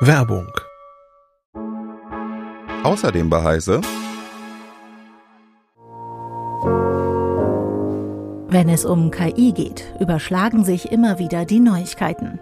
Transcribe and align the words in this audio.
Werbung. 0.00 0.50
Außerdem 2.82 3.30
bei 3.30 3.42
Heise. 3.42 3.80
Wenn 8.48 8.68
es 8.68 8.84
um 8.84 9.12
KI 9.12 9.52
geht, 9.52 9.94
überschlagen 10.00 10.64
sich 10.64 10.90
immer 10.90 11.20
wieder 11.20 11.44
die 11.44 11.60
Neuigkeiten. 11.60 12.40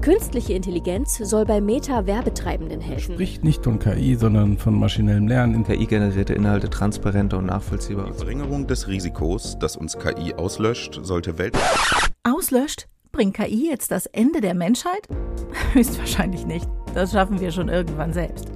Künstliche 0.00 0.52
Intelligenz 0.52 1.18
soll 1.18 1.44
bei 1.44 1.60
Meta-Werbetreibenden 1.60 2.80
helfen. 2.80 3.14
Spricht 3.14 3.42
nicht 3.42 3.64
von 3.64 3.80
KI, 3.80 4.14
sondern 4.14 4.56
von 4.56 4.78
maschinellem 4.78 5.26
Lernen. 5.26 5.64
KI-generierte 5.64 6.34
Inhalte 6.34 6.70
transparenter 6.70 7.38
und 7.38 7.46
nachvollziehbar. 7.46 8.06
Die 8.06 8.12
Verringerung 8.12 8.68
des 8.68 8.86
Risikos, 8.86 9.58
dass 9.58 9.76
uns 9.76 9.98
KI 9.98 10.34
auslöscht, 10.34 11.00
sollte 11.02 11.36
weltweit. 11.38 12.12
Auslöscht? 12.22 12.86
Bringt 13.16 13.34
KI 13.34 13.70
jetzt 13.70 13.92
das 13.92 14.04
Ende 14.04 14.42
der 14.42 14.52
Menschheit? 14.52 15.08
Höchstwahrscheinlich 15.72 16.44
nicht. 16.44 16.68
Das 16.92 17.12
schaffen 17.12 17.40
wir 17.40 17.50
schon 17.50 17.70
irgendwann 17.70 18.12
selbst. 18.12 18.52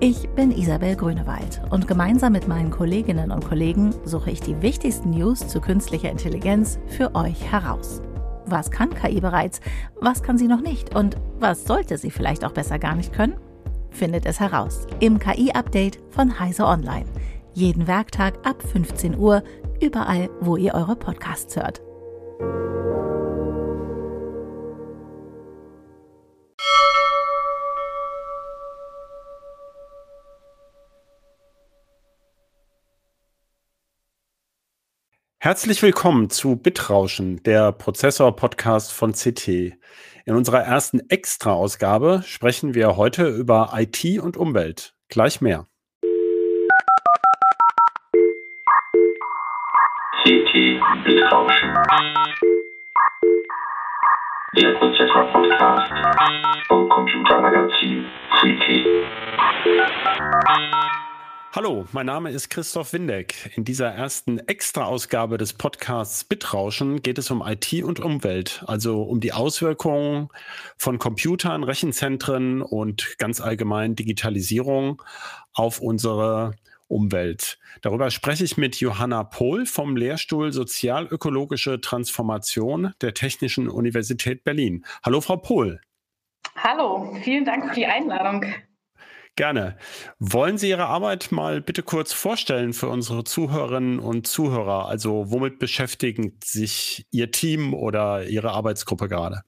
Ich 0.00 0.28
bin 0.30 0.50
Isabel 0.50 0.96
Grünewald 0.96 1.62
und 1.70 1.86
gemeinsam 1.86 2.32
mit 2.32 2.48
meinen 2.48 2.72
Kolleginnen 2.72 3.30
und 3.30 3.46
Kollegen 3.46 3.94
suche 4.04 4.32
ich 4.32 4.40
die 4.40 4.60
wichtigsten 4.60 5.10
News 5.10 5.46
zu 5.46 5.60
künstlicher 5.60 6.10
Intelligenz 6.10 6.80
für 6.88 7.14
euch 7.14 7.52
heraus. 7.52 8.02
Was 8.46 8.72
kann 8.72 8.92
KI 8.92 9.20
bereits? 9.20 9.60
Was 10.00 10.24
kann 10.24 10.36
sie 10.36 10.48
noch 10.48 10.62
nicht? 10.62 10.96
Und 10.96 11.14
was 11.38 11.64
sollte 11.64 11.96
sie 11.96 12.10
vielleicht 12.10 12.44
auch 12.44 12.52
besser 12.52 12.80
gar 12.80 12.96
nicht 12.96 13.12
können? 13.12 13.36
Findet 13.90 14.26
es 14.26 14.40
heraus 14.40 14.88
im 14.98 15.20
KI-Update 15.20 16.00
von 16.10 16.40
Heise 16.40 16.66
Online. 16.66 17.06
Jeden 17.54 17.86
Werktag 17.86 18.34
ab 18.44 18.64
15 18.64 19.16
Uhr, 19.16 19.44
überall, 19.80 20.28
wo 20.40 20.56
ihr 20.56 20.74
eure 20.74 20.96
Podcasts 20.96 21.54
hört. 21.54 21.80
Herzlich 35.42 35.80
willkommen 35.82 36.28
zu 36.28 36.56
Bitrauschen, 36.56 37.42
der 37.44 37.72
Prozessor-Podcast 37.72 38.92
von 38.92 39.12
CT. 39.12 39.72
In 40.26 40.34
unserer 40.34 40.60
ersten 40.60 41.00
Extra-Ausgabe 41.08 42.22
sprechen 42.26 42.74
wir 42.74 42.98
heute 42.98 43.26
über 43.26 43.70
IT 43.72 44.20
und 44.20 44.36
Umwelt. 44.36 44.92
Gleich 45.08 45.40
mehr. 45.40 45.66
CT 50.22 50.52
Bitrauschen. 51.06 51.74
Der 54.58 54.74
Prozessor-Podcast 54.74 55.92
vom 56.68 56.86
Computermagazin 56.90 58.04
CT. 58.42 58.84
Hallo, 61.52 61.84
mein 61.90 62.06
Name 62.06 62.30
ist 62.30 62.48
Christoph 62.48 62.92
Windeck. 62.92 63.50
In 63.56 63.64
dieser 63.64 63.88
ersten 63.88 64.38
Extra-Ausgabe 64.38 65.36
des 65.36 65.52
Podcasts 65.52 66.22
Bitrauschen 66.22 67.02
geht 67.02 67.18
es 67.18 67.28
um 67.32 67.42
IT 67.44 67.82
und 67.82 67.98
Umwelt, 67.98 68.62
also 68.68 69.02
um 69.02 69.18
die 69.18 69.32
Auswirkungen 69.32 70.28
von 70.76 71.00
Computern, 71.00 71.64
Rechenzentren 71.64 72.62
und 72.62 73.18
ganz 73.18 73.40
allgemein 73.40 73.96
Digitalisierung 73.96 75.02
auf 75.52 75.80
unsere 75.80 76.54
Umwelt. 76.86 77.58
Darüber 77.82 78.12
spreche 78.12 78.44
ich 78.44 78.56
mit 78.56 78.76
Johanna 78.76 79.24
Pohl 79.24 79.66
vom 79.66 79.96
Lehrstuhl 79.96 80.52
Sozialökologische 80.52 81.80
Transformation 81.80 82.94
der 83.00 83.12
Technischen 83.12 83.68
Universität 83.68 84.44
Berlin. 84.44 84.84
Hallo, 85.04 85.20
Frau 85.20 85.38
Pohl. 85.38 85.80
Hallo, 86.54 87.12
vielen 87.24 87.44
Dank 87.44 87.70
für 87.70 87.74
die 87.74 87.86
Einladung. 87.86 88.44
Gerne. 89.40 89.78
Wollen 90.18 90.58
Sie 90.58 90.68
Ihre 90.68 90.84
Arbeit 90.84 91.32
mal 91.32 91.62
bitte 91.62 91.82
kurz 91.82 92.12
vorstellen 92.12 92.74
für 92.74 92.90
unsere 92.90 93.24
Zuhörerinnen 93.24 93.98
und 93.98 94.26
Zuhörer? 94.26 94.86
Also 94.86 95.30
womit 95.30 95.58
beschäftigt 95.58 96.44
sich 96.44 97.06
Ihr 97.10 97.30
Team 97.30 97.72
oder 97.72 98.26
Ihre 98.26 98.50
Arbeitsgruppe 98.50 99.08
gerade? 99.08 99.40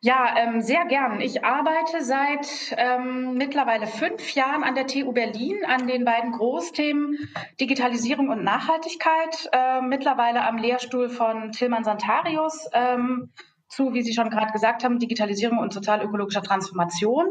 Ja, 0.00 0.34
ähm, 0.36 0.62
sehr 0.62 0.84
gern. 0.86 1.20
Ich 1.20 1.44
arbeite 1.44 2.02
seit 2.02 2.74
ähm, 2.76 3.34
mittlerweile 3.34 3.86
fünf 3.86 4.34
Jahren 4.34 4.64
an 4.64 4.74
der 4.74 4.88
TU 4.88 5.12
Berlin 5.12 5.64
an 5.64 5.86
den 5.86 6.04
beiden 6.04 6.32
Großthemen 6.32 7.16
Digitalisierung 7.60 8.30
und 8.30 8.42
Nachhaltigkeit, 8.42 9.48
äh, 9.52 9.80
mittlerweile 9.80 10.42
am 10.42 10.58
Lehrstuhl 10.58 11.08
von 11.08 11.52
Tilman 11.52 11.84
Santarius 11.84 12.68
ähm, 12.72 13.30
zu, 13.68 13.94
wie 13.94 14.02
Sie 14.02 14.12
schon 14.12 14.28
gerade 14.28 14.50
gesagt 14.50 14.82
haben, 14.82 14.98
Digitalisierung 14.98 15.58
und 15.58 15.72
sozialökologischer 15.72 16.42
Transformation. 16.42 17.26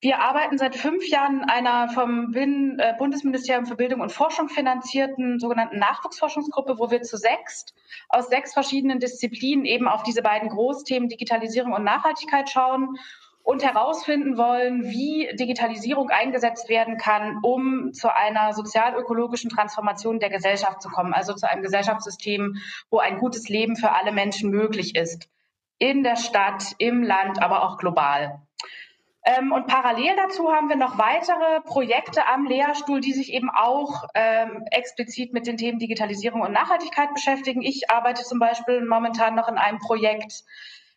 Wir 0.00 0.20
arbeiten 0.20 0.58
seit 0.58 0.76
fünf 0.76 1.08
Jahren 1.08 1.42
in 1.42 1.50
einer 1.50 1.88
vom 1.88 2.32
äh, 2.32 2.94
Bundesministerium 2.98 3.66
für 3.66 3.74
Bildung 3.74 4.00
und 4.00 4.12
Forschung 4.12 4.48
finanzierten 4.48 5.40
sogenannten 5.40 5.80
Nachwuchsforschungsgruppe, 5.80 6.78
wo 6.78 6.92
wir 6.92 7.02
zu 7.02 7.16
sechs 7.16 7.66
aus 8.08 8.28
sechs 8.28 8.52
verschiedenen 8.52 9.00
Disziplinen 9.00 9.64
eben 9.64 9.88
auf 9.88 10.04
diese 10.04 10.22
beiden 10.22 10.50
Großthemen 10.50 11.08
Digitalisierung 11.08 11.72
und 11.72 11.82
Nachhaltigkeit 11.82 12.48
schauen 12.48 12.96
und 13.42 13.64
herausfinden 13.64 14.36
wollen, 14.36 14.84
wie 14.84 15.34
Digitalisierung 15.34 16.10
eingesetzt 16.10 16.68
werden 16.68 16.96
kann, 16.96 17.38
um 17.42 17.92
zu 17.92 18.14
einer 18.14 18.52
sozial-ökologischen 18.52 19.50
Transformation 19.50 20.20
der 20.20 20.30
Gesellschaft 20.30 20.80
zu 20.80 20.90
kommen, 20.90 21.12
also 21.12 21.34
zu 21.34 21.50
einem 21.50 21.62
Gesellschaftssystem, 21.62 22.58
wo 22.88 22.98
ein 22.98 23.18
gutes 23.18 23.48
Leben 23.48 23.74
für 23.74 23.90
alle 23.90 24.12
Menschen 24.12 24.50
möglich 24.50 24.94
ist. 24.94 25.28
In 25.78 26.04
der 26.04 26.16
Stadt, 26.16 26.76
im 26.78 27.02
Land, 27.02 27.42
aber 27.42 27.64
auch 27.64 27.78
global. 27.78 28.42
Ähm, 29.28 29.52
und 29.52 29.66
parallel 29.66 30.16
dazu 30.16 30.50
haben 30.50 30.70
wir 30.70 30.76
noch 30.76 30.96
weitere 30.96 31.60
Projekte 31.60 32.26
am 32.26 32.46
Lehrstuhl, 32.46 33.00
die 33.00 33.12
sich 33.12 33.32
eben 33.34 33.50
auch 33.50 34.04
ähm, 34.14 34.64
explizit 34.70 35.34
mit 35.34 35.46
den 35.46 35.58
Themen 35.58 35.78
Digitalisierung 35.78 36.40
und 36.40 36.52
Nachhaltigkeit 36.52 37.12
beschäftigen. 37.12 37.60
Ich 37.60 37.90
arbeite 37.90 38.22
zum 38.22 38.38
Beispiel 38.38 38.80
momentan 38.86 39.34
noch 39.34 39.48
in 39.48 39.58
einem 39.58 39.80
Projekt, 39.80 40.44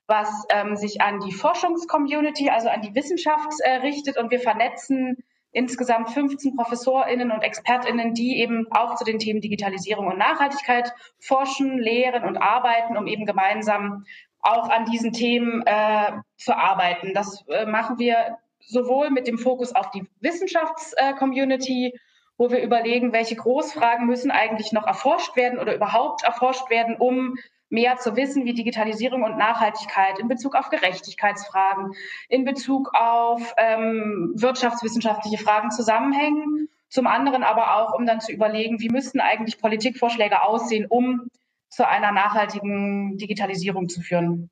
was 0.08 0.46
ähm, 0.50 0.78
sich 0.78 1.02
an 1.02 1.20
die 1.20 1.34
Forschungscommunity, 1.34 2.50
also 2.50 2.70
an 2.70 2.82
die 2.82 2.96
Wissenschaft 2.96 3.52
äh, 3.60 3.76
richtet 3.78 4.18
und 4.18 4.32
wir 4.32 4.40
vernetzen 4.40 5.18
insgesamt 5.52 6.12
15 6.12 6.56
ProfessorInnen 6.56 7.32
und 7.32 7.42
ExpertInnen, 7.42 8.14
die 8.14 8.40
eben 8.40 8.72
auch 8.72 8.96
zu 8.96 9.04
den 9.04 9.20
Themen 9.20 9.42
Digitalisierung 9.42 10.08
und 10.08 10.18
Nachhaltigkeit 10.18 10.94
forschen, 11.20 11.78
lehren 11.78 12.24
und 12.24 12.38
arbeiten, 12.38 12.96
um 12.96 13.08
eben 13.08 13.26
gemeinsam 13.26 14.06
auch 14.42 14.70
an 14.70 14.86
diesen 14.86 15.14
Themen 15.14 15.64
äh, 15.66 16.12
zu 16.38 16.56
arbeiten. 16.56 17.14
Das 17.14 17.46
äh, 17.48 17.66
machen 17.66 18.00
wir 18.00 18.38
sowohl 18.60 19.10
mit 19.10 19.28
dem 19.28 19.38
Fokus 19.38 19.74
auf 19.76 19.92
die 19.92 20.08
Wissenschaftscommunity, 20.20 21.88
äh, 21.88 22.00
wo 22.38 22.50
wir 22.50 22.62
überlegen, 22.64 23.14
welche 23.14 23.36
Großfragen 23.36 24.08
müssen 24.08 24.32
eigentlich 24.32 24.72
noch 24.72 24.88
erforscht 24.88 25.36
werden 25.36 25.60
oder 25.60 25.76
überhaupt 25.76 26.24
erforscht 26.24 26.70
werden, 26.70 26.96
um 26.98 27.36
mehr 27.70 27.98
zu 27.98 28.16
wissen, 28.16 28.46
wie 28.46 28.54
Digitalisierung 28.54 29.24
und 29.24 29.38
Nachhaltigkeit 29.38 30.20
in 30.20 30.28
Bezug 30.28 30.56
auf 30.56 30.70
Gerechtigkeitsfragen, 30.70 31.94
in 32.28 32.44
Bezug 32.44 32.92
auf 32.94 33.54
ähm, 33.58 34.34
wirtschaftswissenschaftliche 34.36 35.38
Fragen 35.38 35.72
zusammenhängen. 35.72 36.68
Zum 36.90 37.08
anderen 37.08 37.44
aber 37.44 37.78
auch, 37.78 37.94
um 37.94 38.06
dann 38.06 38.20
zu 38.20 38.34
überlegen, 38.34 38.82
wie 38.82 38.90
müssten 38.90 39.22
eigentlich 39.22 39.62
Politikvorschläge 39.62 40.44
aussehen, 40.44 40.86
um 40.90 41.30
zu 41.72 41.88
einer 41.88 42.12
nachhaltigen 42.12 43.18
Digitalisierung 43.18 43.90
zu 43.90 44.02
führen. 44.02 44.52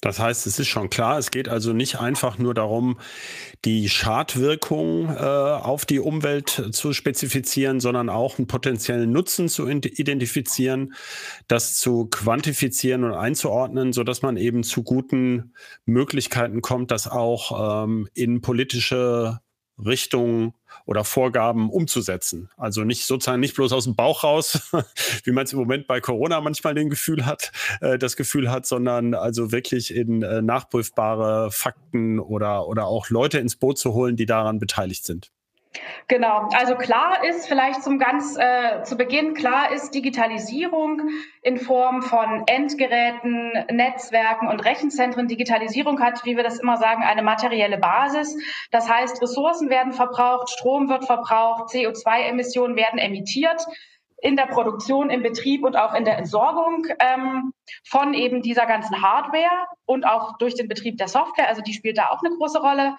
Das 0.00 0.18
heißt, 0.18 0.46
es 0.46 0.58
ist 0.58 0.68
schon 0.68 0.90
klar, 0.90 1.18
es 1.18 1.30
geht 1.30 1.48
also 1.48 1.72
nicht 1.72 2.00
einfach 2.00 2.38
nur 2.38 2.54
darum, 2.54 2.98
die 3.64 3.88
Schadwirkung 3.88 5.08
äh, 5.08 5.20
auf 5.20 5.84
die 5.84 6.00
Umwelt 6.00 6.70
zu 6.72 6.92
spezifizieren, 6.92 7.80
sondern 7.80 8.08
auch 8.08 8.38
einen 8.38 8.46
potenziellen 8.46 9.12
Nutzen 9.12 9.48
zu 9.48 9.68
identifizieren, 9.68 10.94
das 11.48 11.78
zu 11.78 12.06
quantifizieren 12.06 13.04
und 13.04 13.14
einzuordnen, 13.14 13.92
so 13.92 14.02
dass 14.02 14.22
man 14.22 14.36
eben 14.36 14.64
zu 14.64 14.82
guten 14.82 15.54
Möglichkeiten 15.84 16.62
kommt, 16.62 16.90
das 16.90 17.08
auch 17.08 17.84
ähm, 17.84 18.08
in 18.14 18.40
politische 18.40 19.40
Richtungen 19.78 20.54
oder 20.86 21.04
Vorgaben 21.04 21.68
umzusetzen. 21.68 22.48
Also 22.56 22.84
nicht 22.84 23.06
sozusagen 23.06 23.40
nicht 23.40 23.56
bloß 23.56 23.72
aus 23.72 23.84
dem 23.84 23.96
Bauch 23.96 24.24
raus, 24.24 24.70
wie 25.24 25.32
man 25.32 25.44
es 25.44 25.52
im 25.52 25.58
Moment 25.58 25.86
bei 25.86 26.00
Corona 26.00 26.40
manchmal 26.40 26.74
den 26.74 26.88
Gefühl 26.88 27.26
hat, 27.26 27.52
äh, 27.80 27.98
das 27.98 28.16
Gefühl 28.16 28.50
hat, 28.50 28.66
sondern 28.66 29.14
also 29.14 29.52
wirklich 29.52 29.94
in 29.94 30.22
äh, 30.22 30.40
nachprüfbare 30.40 31.50
Fakten 31.50 32.20
oder, 32.20 32.68
oder 32.68 32.86
auch 32.86 33.10
Leute 33.10 33.38
ins 33.38 33.56
Boot 33.56 33.78
zu 33.78 33.92
holen, 33.92 34.16
die 34.16 34.26
daran 34.26 34.58
beteiligt 34.58 35.04
sind. 35.04 35.32
Genau, 36.08 36.48
also 36.54 36.76
klar 36.76 37.24
ist 37.24 37.48
vielleicht 37.48 37.82
zum 37.82 37.98
ganz 37.98 38.36
äh, 38.36 38.82
zu 38.84 38.96
Beginn 38.96 39.34
klar 39.34 39.72
ist 39.72 39.94
Digitalisierung 39.94 41.02
in 41.42 41.58
Form 41.58 42.02
von 42.02 42.44
Endgeräten, 42.46 43.52
Netzwerken 43.70 44.48
und 44.48 44.64
Rechenzentren. 44.64 45.28
Digitalisierung 45.28 46.00
hat, 46.00 46.24
wie 46.24 46.36
wir 46.36 46.44
das 46.44 46.58
immer 46.58 46.76
sagen, 46.76 47.02
eine 47.02 47.22
materielle 47.22 47.78
Basis. 47.78 48.36
Das 48.70 48.88
heißt, 48.88 49.20
Ressourcen 49.20 49.68
werden 49.68 49.92
verbraucht, 49.92 50.50
Strom 50.50 50.88
wird 50.88 51.04
verbraucht, 51.04 51.70
CO2-Emissionen 51.70 52.76
werden 52.76 52.98
emittiert. 52.98 53.66
in 54.22 54.34
der 54.34 54.46
Produktion, 54.46 55.10
im 55.10 55.22
Betrieb 55.22 55.62
und 55.62 55.76
auch 55.76 55.94
in 55.94 56.04
der 56.06 56.16
Entsorgung 56.16 56.86
ähm, 57.00 57.52
von 57.84 58.14
eben 58.14 58.40
dieser 58.40 58.64
ganzen 58.64 59.02
Hardware 59.02 59.66
und 59.84 60.06
auch 60.06 60.38
durch 60.38 60.54
den 60.54 60.68
Betrieb 60.68 60.96
der 60.96 61.08
Software. 61.08 61.48
Also 61.48 61.60
die 61.60 61.74
spielt 61.74 61.98
da 61.98 62.08
auch 62.08 62.22
eine 62.24 62.34
große 62.34 62.58
Rolle. 62.58 62.96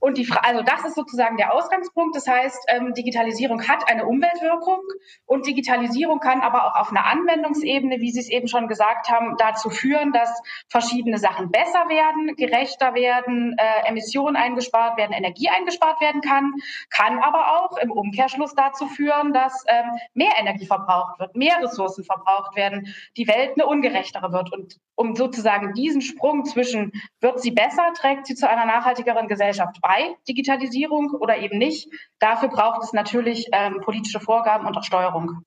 Und 0.00 0.16
die, 0.16 0.28
also 0.42 0.62
das 0.62 0.84
ist 0.84 0.94
sozusagen 0.94 1.36
der 1.36 1.52
Ausgangspunkt. 1.52 2.14
Das 2.14 2.26
heißt, 2.28 2.66
ähm, 2.68 2.94
Digitalisierung 2.94 3.66
hat 3.66 3.90
eine 3.90 4.06
Umweltwirkung 4.06 4.80
und 5.26 5.46
Digitalisierung 5.46 6.20
kann 6.20 6.40
aber 6.40 6.66
auch 6.66 6.80
auf 6.80 6.90
einer 6.90 7.06
Anwendungsebene, 7.06 8.00
wie 8.00 8.10
Sie 8.12 8.20
es 8.20 8.28
eben 8.28 8.46
schon 8.46 8.68
gesagt 8.68 9.10
haben, 9.10 9.36
dazu 9.38 9.70
führen, 9.70 10.12
dass 10.12 10.30
verschiedene 10.68 11.18
Sachen 11.18 11.50
besser 11.50 11.88
werden, 11.88 12.36
gerechter 12.36 12.94
werden, 12.94 13.56
äh, 13.58 13.88
Emissionen 13.88 14.36
eingespart 14.36 14.96
werden, 14.98 15.12
Energie 15.12 15.48
eingespart 15.48 16.00
werden 16.00 16.20
kann, 16.20 16.54
kann 16.90 17.18
aber 17.18 17.58
auch 17.58 17.76
im 17.78 17.90
Umkehrschluss 17.90 18.54
dazu 18.54 18.86
führen, 18.86 19.32
dass 19.32 19.64
ähm, 19.66 19.86
mehr 20.14 20.32
Energie 20.38 20.66
verbraucht 20.66 21.18
wird, 21.18 21.34
mehr 21.34 21.60
Ressourcen 21.60 22.04
verbraucht 22.04 22.54
werden, 22.54 22.94
die 23.16 23.26
Welt 23.26 23.52
eine 23.56 23.66
ungerechtere 23.66 24.32
wird. 24.32 24.52
Und 24.52 24.76
um 24.94 25.16
sozusagen 25.16 25.74
diesen 25.74 26.02
Sprung 26.02 26.44
zwischen 26.44 26.92
wird 27.20 27.40
sie 27.40 27.50
besser, 27.50 27.92
trägt 27.94 28.26
sie 28.26 28.34
zu 28.34 28.48
einer 28.48 28.64
nachhaltigeren 28.64 29.28
Gesellschaft 29.28 29.80
bei, 29.80 29.87
Digitalisierung 30.28 31.10
oder 31.10 31.38
eben 31.38 31.58
nicht. 31.58 31.88
Dafür 32.18 32.48
braucht 32.48 32.82
es 32.82 32.92
natürlich 32.92 33.48
ähm, 33.52 33.80
politische 33.80 34.20
Vorgaben 34.20 34.66
und 34.66 34.76
auch 34.76 34.84
Steuerung. 34.84 35.42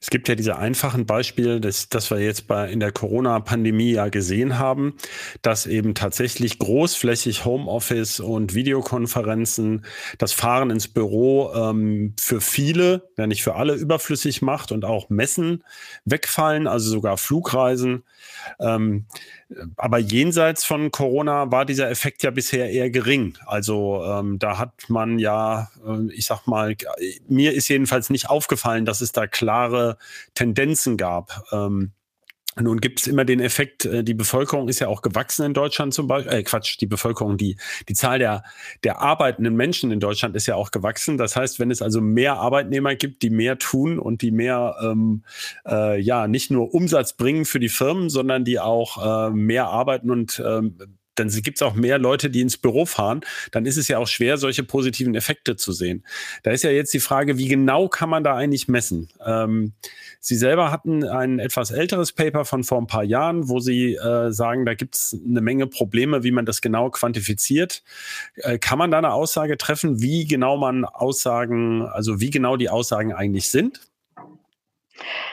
Es 0.00 0.10
gibt 0.10 0.28
ja 0.28 0.34
diese 0.34 0.56
einfachen 0.56 1.06
Beispiele, 1.06 1.60
das, 1.60 1.88
das 1.88 2.10
wir 2.10 2.18
jetzt 2.20 2.46
bei, 2.46 2.70
in 2.70 2.80
der 2.80 2.92
Corona-Pandemie 2.92 3.92
ja 3.92 4.08
gesehen 4.08 4.58
haben, 4.58 4.94
dass 5.42 5.66
eben 5.66 5.94
tatsächlich 5.94 6.58
großflächig 6.58 7.44
Homeoffice 7.44 8.20
und 8.20 8.54
Videokonferenzen 8.54 9.84
das 10.18 10.32
Fahren 10.32 10.70
ins 10.70 10.88
Büro 10.88 11.52
ähm, 11.54 12.14
für 12.18 12.40
viele, 12.40 13.08
ja 13.16 13.26
nicht 13.26 13.42
für 13.42 13.54
alle, 13.54 13.74
überflüssig 13.74 14.42
macht 14.42 14.72
und 14.72 14.84
auch 14.84 15.08
Messen 15.08 15.64
wegfallen, 16.04 16.66
also 16.66 16.90
sogar 16.90 17.16
Flugreisen. 17.16 18.04
Ähm, 18.60 19.06
aber 19.76 19.98
jenseits 19.98 20.64
von 20.64 20.90
Corona 20.90 21.52
war 21.52 21.64
dieser 21.64 21.88
Effekt 21.90 22.22
ja 22.22 22.30
bisher 22.30 22.70
eher 22.70 22.90
gering. 22.90 23.38
Also 23.46 24.02
ähm, 24.04 24.38
da 24.38 24.58
hat 24.58 24.88
man 24.88 25.18
ja, 25.18 25.70
äh, 25.86 26.12
ich 26.12 26.26
sag 26.26 26.46
mal, 26.46 26.76
mir 27.28 27.52
ist 27.52 27.68
jedenfalls 27.68 28.10
nicht 28.10 28.28
aufgefallen, 28.28 28.84
dass 28.84 29.00
es 29.00 29.12
da 29.12 29.26
klare 29.56 29.96
Tendenzen 30.34 30.96
gab. 30.96 31.44
Ähm, 31.52 31.92
nun 32.58 32.80
gibt 32.80 33.00
es 33.00 33.06
immer 33.06 33.26
den 33.26 33.40
Effekt, 33.40 33.84
äh, 33.84 34.02
die 34.02 34.14
Bevölkerung 34.14 34.68
ist 34.68 34.78
ja 34.78 34.88
auch 34.88 35.02
gewachsen 35.02 35.44
in 35.44 35.52
Deutschland 35.52 35.92
zum 35.92 36.06
Beispiel, 36.06 36.32
äh, 36.32 36.42
Quatsch, 36.42 36.78
die 36.80 36.86
Bevölkerung, 36.86 37.36
die, 37.36 37.58
die 37.86 37.92
Zahl 37.92 38.18
der, 38.18 38.44
der 38.82 39.02
arbeitenden 39.02 39.56
Menschen 39.56 39.92
in 39.92 40.00
Deutschland 40.00 40.34
ist 40.36 40.46
ja 40.46 40.54
auch 40.54 40.70
gewachsen. 40.70 41.18
Das 41.18 41.36
heißt, 41.36 41.60
wenn 41.60 41.70
es 41.70 41.82
also 41.82 42.00
mehr 42.00 42.36
Arbeitnehmer 42.36 42.94
gibt, 42.94 43.22
die 43.22 43.28
mehr 43.28 43.58
tun 43.58 43.98
und 43.98 44.22
die 44.22 44.30
mehr, 44.30 44.76
ähm, 44.82 45.22
äh, 45.66 46.00
ja, 46.00 46.28
nicht 46.28 46.50
nur 46.50 46.72
Umsatz 46.72 47.12
bringen 47.12 47.44
für 47.44 47.60
die 47.60 47.68
Firmen, 47.68 48.08
sondern 48.08 48.44
die 48.44 48.58
auch 48.58 49.28
äh, 49.28 49.30
mehr 49.30 49.66
arbeiten 49.66 50.10
und 50.10 50.42
ähm, 50.44 50.78
dann 51.18 51.28
gibt 51.28 51.58
es 51.58 51.62
auch 51.62 51.74
mehr 51.74 51.98
Leute, 51.98 52.30
die 52.30 52.40
ins 52.40 52.56
Büro 52.56 52.86
fahren, 52.86 53.20
dann 53.50 53.66
ist 53.66 53.76
es 53.76 53.88
ja 53.88 53.98
auch 53.98 54.06
schwer, 54.06 54.38
solche 54.38 54.62
positiven 54.62 55.14
Effekte 55.14 55.56
zu 55.56 55.72
sehen. 55.72 56.04
Da 56.42 56.50
ist 56.50 56.64
ja 56.64 56.70
jetzt 56.70 56.94
die 56.94 57.00
Frage, 57.00 57.38
wie 57.38 57.48
genau 57.48 57.88
kann 57.88 58.08
man 58.08 58.24
da 58.24 58.36
eigentlich 58.36 58.68
messen? 58.68 59.08
Ähm, 59.24 59.72
Sie 60.20 60.36
selber 60.36 60.72
hatten 60.72 61.04
ein 61.04 61.38
etwas 61.38 61.70
älteres 61.70 62.12
Paper 62.12 62.44
von 62.44 62.64
vor 62.64 62.78
ein 62.78 62.86
paar 62.86 63.04
Jahren, 63.04 63.48
wo 63.48 63.60
Sie 63.60 63.94
äh, 63.94 64.32
sagen, 64.32 64.66
da 64.66 64.74
gibt 64.74 64.96
es 64.96 65.16
eine 65.24 65.40
Menge 65.40 65.66
Probleme, 65.66 66.22
wie 66.24 66.32
man 66.32 66.46
das 66.46 66.60
genau 66.60 66.90
quantifiziert. 66.90 67.82
Äh, 68.36 68.58
kann 68.58 68.78
man 68.78 68.90
da 68.90 68.98
eine 68.98 69.12
Aussage 69.12 69.56
treffen, 69.56 70.02
wie 70.02 70.26
genau 70.26 70.56
man 70.56 70.84
Aussagen, 70.84 71.82
also 71.82 72.20
wie 72.20 72.30
genau 72.30 72.56
die 72.56 72.70
Aussagen 72.70 73.12
eigentlich 73.12 73.50
sind? 73.50 73.80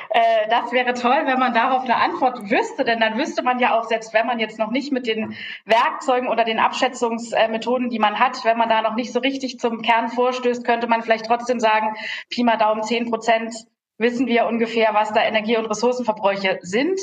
Äh, 0.09 0.49
das 0.49 0.71
wäre 0.71 0.93
toll, 0.93 1.21
wenn 1.25 1.39
man 1.39 1.53
darauf 1.53 1.83
eine 1.83 1.95
Antwort 1.95 2.49
wüsste, 2.49 2.83
denn 2.83 2.99
dann 2.99 3.17
wüsste 3.17 3.43
man 3.43 3.59
ja 3.59 3.77
auch, 3.77 3.85
selbst 3.85 4.13
wenn 4.13 4.27
man 4.27 4.39
jetzt 4.39 4.59
noch 4.59 4.71
nicht 4.71 4.91
mit 4.91 5.07
den 5.07 5.35
Werkzeugen 5.65 6.29
oder 6.29 6.43
den 6.43 6.59
Abschätzungsmethoden, 6.59 7.89
die 7.89 7.99
man 7.99 8.19
hat, 8.19 8.43
wenn 8.45 8.57
man 8.57 8.69
da 8.69 8.81
noch 8.81 8.95
nicht 8.95 9.11
so 9.11 9.19
richtig 9.19 9.59
zum 9.59 9.81
Kern 9.81 10.09
vorstößt, 10.09 10.65
könnte 10.65 10.87
man 10.87 11.01
vielleicht 11.01 11.25
trotzdem 11.25 11.59
sagen, 11.59 11.95
Pi 12.29 12.43
mal 12.43 12.57
Daumen 12.57 12.83
10 12.83 13.09
Prozent 13.09 13.53
wissen 13.97 14.27
wir 14.27 14.47
ungefähr, 14.47 14.93
was 14.93 15.13
da 15.13 15.23
Energie- 15.23 15.57
und 15.57 15.65
Ressourcenverbräuche 15.65 16.59
sind. 16.61 16.99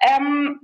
Ähm, 0.00 0.60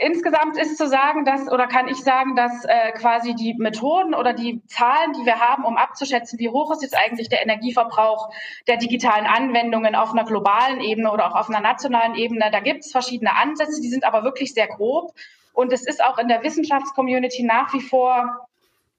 insgesamt 0.00 0.56
ist 0.56 0.76
zu 0.76 0.88
sagen, 0.88 1.24
dass 1.24 1.50
oder 1.50 1.66
kann 1.66 1.88
ich 1.88 1.98
sagen, 1.98 2.36
dass 2.36 2.64
äh, 2.64 2.92
quasi 2.92 3.34
die 3.34 3.54
Methoden 3.54 4.14
oder 4.14 4.32
die 4.32 4.62
Zahlen, 4.66 5.12
die 5.12 5.24
wir 5.24 5.40
haben, 5.40 5.64
um 5.64 5.76
abzuschätzen, 5.76 6.38
wie 6.38 6.48
hoch 6.48 6.72
ist 6.72 6.82
jetzt 6.82 6.96
eigentlich 6.96 7.28
der 7.28 7.42
Energieverbrauch 7.42 8.30
der 8.66 8.76
digitalen 8.76 9.26
Anwendungen 9.26 9.94
auf 9.94 10.12
einer 10.12 10.24
globalen 10.24 10.80
Ebene 10.80 11.10
oder 11.10 11.28
auch 11.28 11.36
auf 11.36 11.48
einer 11.48 11.60
nationalen 11.60 12.14
Ebene, 12.14 12.50
da 12.50 12.60
gibt 12.60 12.84
es 12.84 12.92
verschiedene 12.92 13.36
Ansätze, 13.36 13.80
die 13.80 13.88
sind 13.88 14.04
aber 14.04 14.24
wirklich 14.24 14.54
sehr 14.54 14.66
grob. 14.66 15.12
Und 15.52 15.72
es 15.72 15.86
ist 15.86 16.02
auch 16.02 16.18
in 16.18 16.28
der 16.28 16.42
Wissenschaftscommunity 16.42 17.44
nach 17.44 17.72
wie 17.74 17.80
vor 17.80 18.48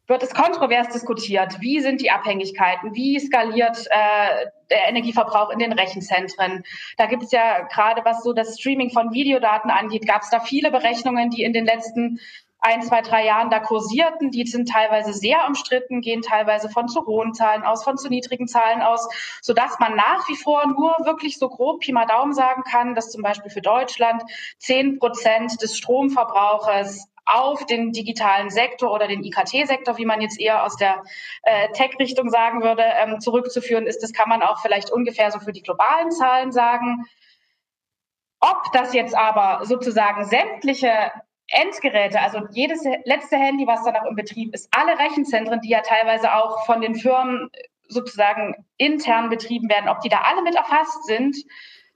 wird 0.08 0.24
es 0.24 0.34
kontrovers 0.34 0.90
diskutiert. 0.90 1.60
Wie 1.62 1.80
sind 1.80 2.02
die 2.02 2.12
Abhängigkeiten? 2.12 2.94
Wie 2.94 3.20
skaliert 3.20 3.88
äh, 3.90 4.48
der 4.70 4.88
Energieverbrauch 4.90 5.50
in 5.50 5.60
den 5.60 5.74
Rechenzentren? 5.74 6.64
Da 6.98 7.08
gibt 7.08 7.24
es 7.24 7.32
ja 7.32 7.62
gerade, 7.62 8.02
was 8.06 8.24
so 8.24 8.34
das 8.34 8.60
Streaming 8.60 8.92
von 8.92 9.14
Videodaten 9.14 9.72
angeht, 9.72 10.08
gab 10.08 10.22
es 10.22 10.30
da 10.30 10.40
viele 10.40 10.72
Berechnungen, 10.72 11.30
die 11.30 11.44
in 11.44 11.54
den 11.54 11.66
letzten 11.66 12.20
ein, 12.66 12.82
zwei, 12.82 13.02
drei 13.02 13.26
Jahren 13.26 13.50
da 13.52 13.60
kursierten. 13.60 14.32
Die 14.32 14.46
sind 14.46 14.70
teilweise 14.70 15.14
sehr 15.14 15.46
umstritten, 15.48 16.02
gehen 16.02 16.22
teilweise 16.22 16.70
von 16.70 16.88
zu 16.88 17.06
hohen 17.06 17.34
Zahlen 17.34 17.64
aus, 17.64 17.84
von 17.84 17.98
zu 17.98 18.10
niedrigen 18.10 18.48
Zahlen 18.48 18.82
aus, 18.82 19.08
sodass 19.42 19.78
man 19.80 19.96
nach 19.96 20.28
wie 20.28 20.36
vor 20.36 20.66
nur 20.68 20.96
wirklich 21.06 21.38
so 21.38 21.48
grob 21.48 21.82
Pi 21.82 21.92
mal 21.92 22.06
Daumen 22.06 22.34
sagen 22.34 22.64
kann, 22.64 22.96
dass 22.96 23.12
zum 23.12 23.22
Beispiel 23.22 23.52
für 23.52 23.62
Deutschland 23.62 24.24
zehn 24.58 24.98
Prozent 24.98 25.62
des 25.62 25.78
Stromverbrauches 25.78 27.08
auf 27.26 27.66
den 27.66 27.92
digitalen 27.92 28.50
Sektor 28.50 28.92
oder 28.92 29.08
den 29.08 29.24
IKT-Sektor, 29.24 29.98
wie 29.98 30.06
man 30.06 30.22
jetzt 30.22 30.40
eher 30.40 30.64
aus 30.64 30.78
der 30.78 31.04
äh, 31.44 31.70
Tech-Richtung 31.72 32.30
sagen 32.30 32.62
würde, 32.62 32.84
ähm, 32.84 33.20
zurückzuführen 33.20 33.88
ist. 33.88 34.04
Das 34.04 34.14
kann 34.14 34.30
man 34.30 34.44
auch 34.44 34.62
vielleicht 34.62 34.92
ungefähr 34.92 35.32
so 35.32 35.40
für 35.40 35.52
die 35.52 35.64
globalen 35.64 36.12
Zahlen 36.12 36.52
sagen. 36.52 37.06
Ob 38.40 38.72
das 38.74 38.94
jetzt 38.94 39.16
aber 39.16 39.66
sozusagen 39.66 40.26
sämtliche 40.26 41.12
Endgeräte, 41.48 42.20
also 42.20 42.42
jedes 42.52 42.84
letzte 43.06 43.38
Handy, 43.38 43.66
was 43.66 43.84
da 43.84 43.92
noch 43.92 44.06
im 44.06 44.16
Betrieb 44.16 44.54
ist, 44.54 44.70
alle 44.72 44.98
Rechenzentren, 44.98 45.62
die 45.62 45.70
ja 45.70 45.82
teilweise 45.82 46.34
auch 46.34 46.66
von 46.66 46.82
den 46.82 46.96
Firmen 46.96 47.50
sozusagen 47.88 48.56
intern 48.78 49.30
betrieben 49.30 49.70
werden, 49.70 49.90
ob 49.90 50.00
die 50.02 50.10
da 50.10 50.22
alle 50.22 50.42
mit 50.42 50.56
erfasst 50.56 51.06
sind, 51.06 51.38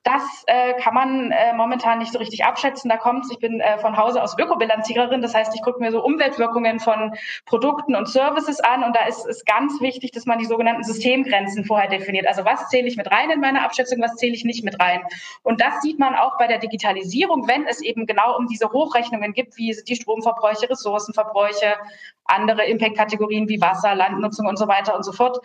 das 0.04 0.24
äh, 0.48 0.74
kann 0.76 0.94
man 0.94 1.32
äh, 1.32 1.54
momentan 1.54 2.00
nicht 2.00 2.14
so 2.14 2.20
richtig 2.20 2.46
abschätzen. 2.46 2.90
Da 2.90 2.98
kommt 2.98 3.26
ich 3.32 3.40
bin 3.40 3.60
äh, 3.60 3.78
von 3.80 3.98
Hause 3.98 4.24
aus 4.24 4.38
Ökobilanziererin, 4.38 5.22
das 5.22 5.36
heißt, 5.36 5.54
ich 5.54 5.62
gucke 5.62 5.80
mir 5.80 5.92
so 5.92 6.04
Umweltwirkungen 6.04 6.80
von 6.80 7.14
Produkten 7.46 7.96
und 7.96 8.08
Services 8.08 8.62
an 8.62 8.84
und 8.84 8.96
da 8.96 9.06
ist 9.06 9.26
es 9.26 9.44
ganz 9.44 9.82
wichtig, 9.82 10.12
dass 10.12 10.26
man 10.26 10.40
die 10.40 10.46
sogenannten 10.46 10.84
Systemgrenzen 10.84 11.66
vorher 11.66 11.90
definiert. 11.90 12.28
Also 12.28 12.46
was 12.46 12.70
zähle 12.70 12.88
ich 12.88 12.96
mit 12.96 13.12
rein 13.12 13.30
in 13.30 13.42
meine 13.42 13.64
Abschätzung, 13.64 14.02
was 14.02 14.16
zähle 14.16 14.34
ich 14.34 14.46
nicht 14.46 14.64
mit 14.64 14.80
rein. 14.80 15.02
Und 15.44 15.60
das 15.62 15.82
sieht 15.82 16.00
man 16.00 16.16
auch 16.16 16.38
bei 16.38 16.48
der 16.48 16.60
Digitalisierung, 16.60 17.48
wenn 17.48 17.68
es 17.68 17.82
eben 17.82 18.06
genau 18.06 18.38
um 18.38 18.48
diese 18.48 18.72
Hochrechnungen 18.72 19.34
gibt, 19.34 19.58
wie 19.58 19.76
die 19.86 19.96
Stromverbräuche, 19.96 20.70
Ressourcenverbräuche, 20.70 21.76
andere 22.24 22.66
Impact-Kategorien 22.66 23.50
wie 23.50 23.60
Wasser, 23.60 23.96
Landnutzung 23.96 24.48
und 24.48 24.58
so 24.58 24.68
weiter 24.68 24.96
und 24.96 25.04
so 25.04 25.12
fort 25.12 25.40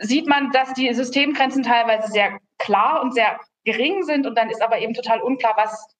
sieht 0.00 0.26
man, 0.26 0.50
dass 0.50 0.72
die 0.72 0.92
Systemgrenzen 0.92 1.62
teilweise 1.62 2.10
sehr 2.10 2.38
klar 2.58 3.00
und 3.02 3.14
sehr 3.14 3.38
gering 3.66 4.04
sind 4.04 4.26
und 4.26 4.38
dann 4.38 4.48
ist 4.48 4.62
aber 4.62 4.78
eben 4.78 4.94
total 4.94 5.20
unklar, 5.20 5.54
was 5.56 5.94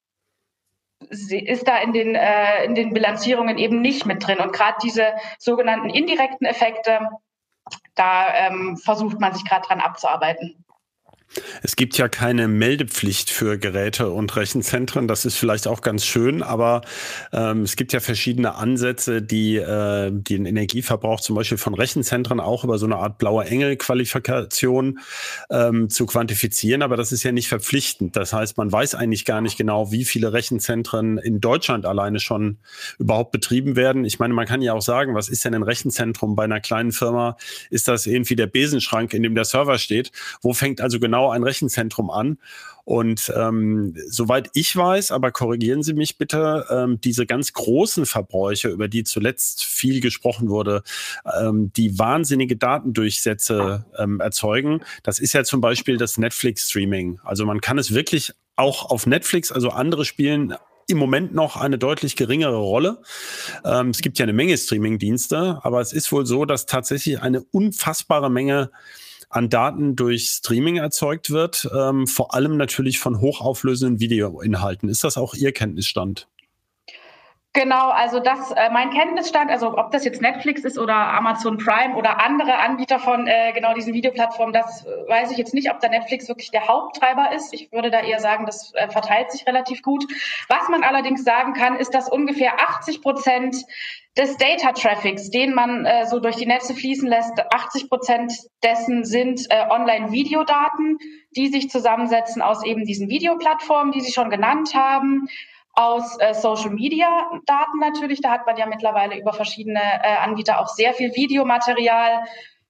ist 1.10 1.68
da 1.68 1.78
in 1.78 1.92
den, 1.92 2.14
äh, 2.14 2.64
in 2.64 2.74
den 2.74 2.94
Bilanzierungen 2.94 3.58
eben 3.58 3.82
nicht 3.82 4.06
mit 4.06 4.26
drin. 4.26 4.38
Und 4.38 4.52
gerade 4.52 4.78
diese 4.82 5.12
sogenannten 5.38 5.90
indirekten 5.90 6.46
Effekte, 6.46 7.10
da 7.94 8.34
ähm, 8.34 8.76
versucht 8.78 9.20
man 9.20 9.34
sich 9.34 9.44
gerade 9.44 9.66
dran 9.66 9.80
abzuarbeiten. 9.80 10.64
Es 11.62 11.76
gibt 11.76 11.98
ja 11.98 12.08
keine 12.08 12.48
Meldepflicht 12.48 13.30
für 13.30 13.58
Geräte 13.58 14.10
und 14.10 14.34
Rechenzentren. 14.36 15.08
Das 15.08 15.24
ist 15.24 15.36
vielleicht 15.36 15.66
auch 15.66 15.80
ganz 15.80 16.04
schön, 16.04 16.42
aber 16.42 16.82
ähm, 17.32 17.62
es 17.62 17.76
gibt 17.76 17.92
ja 17.92 18.00
verschiedene 18.00 18.54
Ansätze, 18.54 19.22
die 19.22 19.56
äh, 19.56 20.10
den 20.12 20.46
Energieverbrauch 20.46 21.20
zum 21.20 21.36
Beispiel 21.36 21.58
von 21.58 21.74
Rechenzentren 21.74 22.40
auch 22.40 22.64
über 22.64 22.78
so 22.78 22.86
eine 22.86 22.96
Art 22.96 23.18
blauer 23.18 23.46
Engel-Qualifikation 23.46 25.00
ähm, 25.50 25.90
zu 25.90 26.06
quantifizieren. 26.06 26.82
Aber 26.82 26.96
das 26.96 27.12
ist 27.12 27.22
ja 27.22 27.32
nicht 27.32 27.48
verpflichtend. 27.48 28.16
Das 28.16 28.32
heißt, 28.32 28.56
man 28.56 28.70
weiß 28.70 28.94
eigentlich 28.94 29.24
gar 29.24 29.40
nicht 29.40 29.58
genau, 29.58 29.92
wie 29.92 30.04
viele 30.04 30.32
Rechenzentren 30.32 31.18
in 31.18 31.40
Deutschland 31.40 31.86
alleine 31.86 32.20
schon 32.20 32.58
überhaupt 32.98 33.32
betrieben 33.32 33.76
werden. 33.76 34.04
Ich 34.04 34.18
meine, 34.18 34.34
man 34.34 34.46
kann 34.46 34.62
ja 34.62 34.72
auch 34.72 34.82
sagen, 34.82 35.14
was 35.14 35.28
ist 35.28 35.44
denn 35.44 35.54
ein 35.54 35.62
Rechenzentrum 35.62 36.36
bei 36.36 36.44
einer 36.44 36.60
kleinen 36.60 36.92
Firma? 36.92 37.36
Ist 37.70 37.88
das 37.88 38.06
irgendwie 38.06 38.36
der 38.36 38.46
Besenschrank, 38.46 39.12
in 39.12 39.22
dem 39.22 39.34
der 39.34 39.44
Server 39.44 39.78
steht? 39.78 40.12
Wo 40.40 40.52
fängt 40.52 40.80
also 40.80 40.98
genau 41.00 41.15
genau 41.16 41.30
ein 41.30 41.42
Rechenzentrum 41.42 42.10
an. 42.10 42.38
Und 42.84 43.32
ähm, 43.34 43.96
soweit 44.08 44.50
ich 44.54 44.76
weiß, 44.76 45.10
aber 45.10 45.32
korrigieren 45.32 45.82
Sie 45.82 45.94
mich 45.94 46.18
bitte, 46.18 46.66
ähm, 46.70 47.00
diese 47.00 47.26
ganz 47.26 47.52
großen 47.52 48.06
Verbräuche, 48.06 48.68
über 48.68 48.86
die 48.86 49.02
zuletzt 49.02 49.64
viel 49.64 50.00
gesprochen 50.00 50.50
wurde, 50.50 50.82
ähm, 51.40 51.72
die 51.72 51.98
wahnsinnige 51.98 52.56
Datendurchsätze 52.56 53.86
ähm, 53.98 54.20
erzeugen, 54.20 54.82
das 55.02 55.18
ist 55.18 55.32
ja 55.32 55.42
zum 55.42 55.60
Beispiel 55.60 55.96
das 55.96 56.16
Netflix-Streaming. 56.18 57.18
Also 57.24 57.44
man 57.44 57.60
kann 57.60 57.78
es 57.78 57.92
wirklich 57.92 58.32
auch 58.54 58.88
auf 58.90 59.06
Netflix, 59.06 59.50
also 59.50 59.70
andere 59.70 60.04
spielen 60.04 60.54
im 60.86 60.98
Moment 60.98 61.34
noch 61.34 61.56
eine 61.56 61.78
deutlich 61.78 62.14
geringere 62.14 62.58
Rolle. 62.58 63.02
Ähm, 63.64 63.90
es 63.90 64.00
gibt 64.00 64.20
ja 64.20 64.24
eine 64.24 64.32
Menge 64.32 64.56
Streaming-Dienste, 64.56 65.58
aber 65.62 65.80
es 65.80 65.92
ist 65.92 66.12
wohl 66.12 66.24
so, 66.24 66.44
dass 66.44 66.66
tatsächlich 66.66 67.20
eine 67.20 67.42
unfassbare 67.42 68.30
Menge 68.30 68.70
an 69.28 69.48
Daten 69.48 69.96
durch 69.96 70.28
Streaming 70.28 70.76
erzeugt 70.76 71.30
wird, 71.30 71.68
ähm, 71.74 72.06
vor 72.06 72.34
allem 72.34 72.56
natürlich 72.56 72.98
von 72.98 73.20
hochauflösenden 73.20 74.00
Videoinhalten. 74.00 74.88
Ist 74.88 75.04
das 75.04 75.16
auch 75.16 75.34
Ihr 75.34 75.52
Kenntnisstand? 75.52 76.28
Genau, 77.56 77.88
also 77.88 78.20
das 78.20 78.50
äh, 78.50 78.68
mein 78.70 78.90
Kenntnisstand, 78.90 79.50
also 79.50 79.78
ob 79.78 79.90
das 79.90 80.04
jetzt 80.04 80.20
Netflix 80.20 80.62
ist 80.62 80.78
oder 80.78 80.94
Amazon 80.94 81.56
Prime 81.56 81.96
oder 81.96 82.20
andere 82.22 82.58
Anbieter 82.58 82.98
von 82.98 83.26
äh, 83.26 83.52
genau 83.54 83.72
diesen 83.72 83.94
Videoplattformen, 83.94 84.52
das 84.52 84.84
äh, 84.84 85.08
weiß 85.08 85.30
ich 85.30 85.38
jetzt 85.38 85.54
nicht, 85.54 85.70
ob 85.70 85.80
da 85.80 85.88
Netflix 85.88 86.28
wirklich 86.28 86.50
der 86.50 86.68
Haupttreiber 86.68 87.32
ist. 87.34 87.54
Ich 87.54 87.72
würde 87.72 87.90
da 87.90 88.00
eher 88.00 88.20
sagen, 88.20 88.44
das 88.44 88.74
äh, 88.74 88.90
verteilt 88.90 89.32
sich 89.32 89.46
relativ 89.46 89.80
gut. 89.80 90.04
Was 90.50 90.68
man 90.68 90.84
allerdings 90.84 91.24
sagen 91.24 91.54
kann, 91.54 91.76
ist, 91.76 91.94
dass 91.94 92.10
ungefähr 92.10 92.60
80 92.60 93.00
Prozent 93.00 93.56
des 94.18 94.36
Data 94.36 94.72
Traffics, 94.72 95.30
den 95.30 95.54
man 95.54 95.86
äh, 95.86 96.04
so 96.04 96.20
durch 96.20 96.36
die 96.36 96.46
Netze 96.46 96.74
fließen 96.74 97.08
lässt, 97.08 97.40
80 97.54 97.88
Prozent 97.88 98.34
dessen 98.62 99.06
sind 99.06 99.46
äh, 99.48 99.64
Online-Videodaten, 99.70 100.98
die 101.34 101.48
sich 101.48 101.70
zusammensetzen 101.70 102.42
aus 102.42 102.62
eben 102.66 102.84
diesen 102.84 103.08
Videoplattformen, 103.08 103.92
die 103.92 104.02
Sie 104.02 104.12
schon 104.12 104.28
genannt 104.28 104.74
haben 104.74 105.26
aus 105.76 106.18
äh, 106.18 106.34
Social 106.34 106.70
Media 106.70 107.30
Daten 107.46 107.78
natürlich. 107.78 108.20
Da 108.20 108.30
hat 108.30 108.46
man 108.46 108.56
ja 108.56 108.66
mittlerweile 108.66 109.18
über 109.18 109.32
verschiedene 109.32 109.80
äh, 109.80 110.16
Anbieter 110.16 110.60
auch 110.60 110.68
sehr 110.68 110.94
viel 110.94 111.14
Videomaterial. 111.14 112.24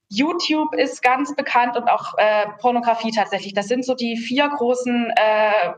YouTube 0.09 0.75
ist 0.75 1.03
ganz 1.03 1.35
bekannt 1.35 1.77
und 1.77 1.89
auch 1.89 2.15
äh, 2.19 2.47
Pornografie 2.61 3.13
tatsächlich. 3.13 3.55
Das 3.55 3.69
sind 3.69 3.85
so 3.85 3.95
die 3.95 4.17
vier 4.17 4.49
großen 4.49 5.13
äh, 5.17 5.73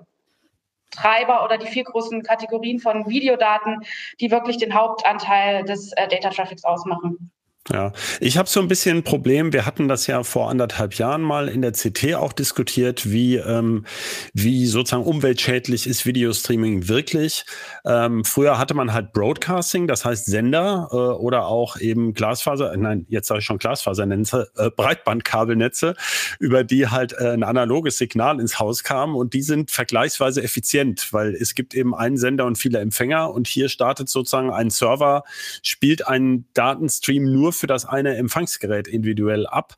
Treiber 0.90 1.44
oder 1.44 1.58
die 1.58 1.66
vier 1.66 1.84
großen 1.84 2.22
Kategorien 2.22 2.78
von 2.78 3.08
Videodaten, 3.08 3.82
die 4.20 4.30
wirklich 4.30 4.56
den 4.56 4.74
Hauptanteil 4.74 5.64
des 5.64 5.92
äh, 5.92 6.08
Data 6.08 6.30
Traffics 6.30 6.64
ausmachen. 6.64 7.30
Ja, 7.70 7.92
ich 8.20 8.38
habe 8.38 8.48
so 8.48 8.60
ein 8.60 8.68
bisschen 8.68 8.98
ein 8.98 9.02
Problem. 9.02 9.52
Wir 9.52 9.66
hatten 9.66 9.88
das 9.88 10.06
ja 10.06 10.22
vor 10.22 10.48
anderthalb 10.48 10.94
Jahren 10.94 11.20
mal 11.20 11.48
in 11.48 11.60
der 11.60 11.72
CT 11.72 12.14
auch 12.14 12.32
diskutiert, 12.32 13.10
wie, 13.10 13.36
ähm, 13.36 13.84
wie 14.32 14.66
sozusagen 14.66 15.04
umweltschädlich 15.04 15.86
ist 15.86 16.06
Videostreaming 16.06 16.88
wirklich. 16.88 17.44
Ähm, 17.84 18.24
früher 18.24 18.58
hatte 18.58 18.72
man 18.72 18.94
halt 18.94 19.12
Broadcasting, 19.12 19.86
das 19.86 20.06
heißt 20.06 20.24
Sender 20.24 20.88
äh, 20.92 20.96
oder 20.96 21.46
auch 21.46 21.78
eben 21.78 22.14
Glasfaser, 22.14 22.74
nein, 22.74 23.04
jetzt 23.10 23.28
sage 23.28 23.40
ich 23.40 23.44
schon 23.44 23.58
Glasfasernetze, 23.58 24.50
äh, 24.56 24.70
Breitbandkabelnetze, 24.70 25.94
über 26.38 26.64
die 26.64 26.88
halt 26.88 27.12
äh, 27.12 27.32
ein 27.32 27.42
analoges 27.42 27.98
Signal 27.98 28.40
ins 28.40 28.58
Haus 28.58 28.82
kam 28.82 29.14
und 29.14 29.34
die 29.34 29.42
sind 29.42 29.70
vergleichsweise 29.70 30.42
effizient, 30.42 31.12
weil 31.12 31.34
es 31.34 31.54
gibt 31.54 31.74
eben 31.74 31.94
einen 31.94 32.16
Sender 32.16 32.46
und 32.46 32.56
viele 32.56 32.78
Empfänger 32.78 33.30
und 33.30 33.46
hier 33.46 33.68
startet 33.68 34.08
sozusagen 34.08 34.50
ein 34.50 34.70
Server, 34.70 35.24
spielt 35.62 36.08
einen 36.08 36.46
Datenstream 36.54 37.30
nur 37.30 37.47
für 37.52 37.66
das 37.66 37.84
eine 37.84 38.16
Empfangsgerät 38.16 38.88
individuell 38.88 39.46
ab. 39.46 39.74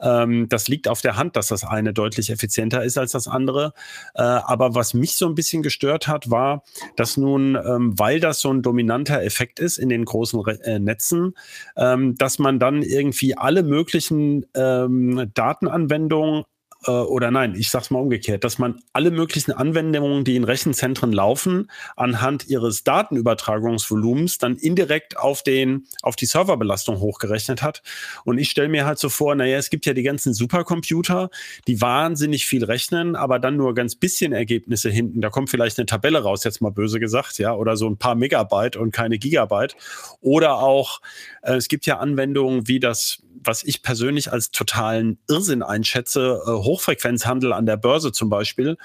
Ähm, 0.00 0.48
das 0.48 0.68
liegt 0.68 0.88
auf 0.88 1.00
der 1.00 1.16
Hand, 1.16 1.36
dass 1.36 1.48
das 1.48 1.64
eine 1.64 1.92
deutlich 1.92 2.30
effizienter 2.30 2.82
ist 2.84 2.98
als 2.98 3.12
das 3.12 3.28
andere. 3.28 3.72
Äh, 4.14 4.22
aber 4.22 4.74
was 4.74 4.94
mich 4.94 5.16
so 5.16 5.26
ein 5.26 5.34
bisschen 5.34 5.62
gestört 5.62 6.08
hat, 6.08 6.30
war, 6.30 6.62
dass 6.96 7.16
nun, 7.16 7.56
ähm, 7.56 7.98
weil 7.98 8.20
das 8.20 8.40
so 8.40 8.52
ein 8.52 8.62
dominanter 8.62 9.22
Effekt 9.22 9.60
ist 9.60 9.78
in 9.78 9.88
den 9.88 10.04
großen 10.04 10.40
Re 10.40 10.58
äh, 10.64 10.78
Netzen, 10.78 11.34
ähm, 11.76 12.14
dass 12.16 12.38
man 12.38 12.58
dann 12.58 12.82
irgendwie 12.82 13.36
alle 13.36 13.62
möglichen 13.62 14.46
ähm, 14.54 15.30
Datenanwendungen 15.34 16.44
äh, 16.86 16.90
oder 16.90 17.30
nein, 17.30 17.54
ich 17.56 17.70
sag's 17.70 17.90
mal 17.90 17.98
umgekehrt, 17.98 18.44
dass 18.44 18.58
man 18.58 18.80
alle 18.92 19.10
möglichen 19.10 19.52
Anwendungen, 19.52 20.24
die 20.24 20.36
in 20.36 20.44
Rechenzentren 20.44 21.12
laufen, 21.12 21.70
anhand 21.96 22.48
ihres 22.48 22.84
Datenübertragungsvolumens 22.84 24.38
dann 24.38 24.56
indirekt 24.56 25.16
auf 25.16 25.42
den, 25.42 25.86
auf 26.02 26.16
die 26.16 26.26
Serverbelastung 26.26 27.00
hochgerechnet 27.00 27.62
hat. 27.62 27.82
Und 28.24 28.38
ich 28.38 28.50
stelle 28.50 28.68
mir 28.68 28.86
halt 28.86 28.98
so 28.98 29.08
vor, 29.08 29.34
naja, 29.34 29.58
es 29.58 29.70
gibt 29.70 29.86
ja 29.86 29.94
die 29.94 30.02
ganzen 30.02 30.34
Supercomputer, 30.34 31.30
die 31.66 31.80
wahnsinnig 31.80 32.46
viel 32.46 32.64
rechnen, 32.64 33.16
aber 33.16 33.38
dann 33.38 33.56
nur 33.56 33.74
ganz 33.74 33.94
bisschen 33.94 34.32
Ergebnisse 34.32 34.90
hinten. 34.90 35.20
Da 35.20 35.30
kommt 35.30 35.50
vielleicht 35.50 35.78
eine 35.78 35.86
Tabelle 35.86 36.22
raus, 36.22 36.44
jetzt 36.44 36.60
mal 36.60 36.70
böse 36.70 37.00
gesagt, 37.00 37.38
ja, 37.38 37.54
oder 37.54 37.76
so 37.76 37.88
ein 37.88 37.96
paar 37.96 38.14
Megabyte 38.14 38.76
und 38.76 38.92
keine 38.92 39.18
Gigabyte. 39.18 39.76
Oder 40.20 40.58
auch, 40.58 41.00
äh, 41.42 41.54
es 41.54 41.68
gibt 41.68 41.86
ja 41.86 41.98
Anwendungen 41.98 42.68
wie 42.68 42.80
das 42.80 43.23
was 43.44 43.62
ich 43.64 43.82
persönlich 43.82 44.32
als 44.32 44.50
totalen 44.50 45.18
Irrsinn 45.28 45.62
einschätze, 45.62 46.42
äh, 46.46 46.50
Hochfrequenzhandel 46.50 47.52
an 47.52 47.66
der 47.66 47.76
Börse 47.76 48.12
zum 48.12 48.28
Beispiel, 48.28 48.76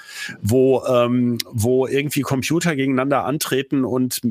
wo, 0.41 0.83
ähm, 0.85 1.37
wo 1.51 1.87
irgendwie 1.87 2.21
Computer 2.21 2.75
gegeneinander 2.75 3.25
antreten 3.25 3.85
und 3.85 4.21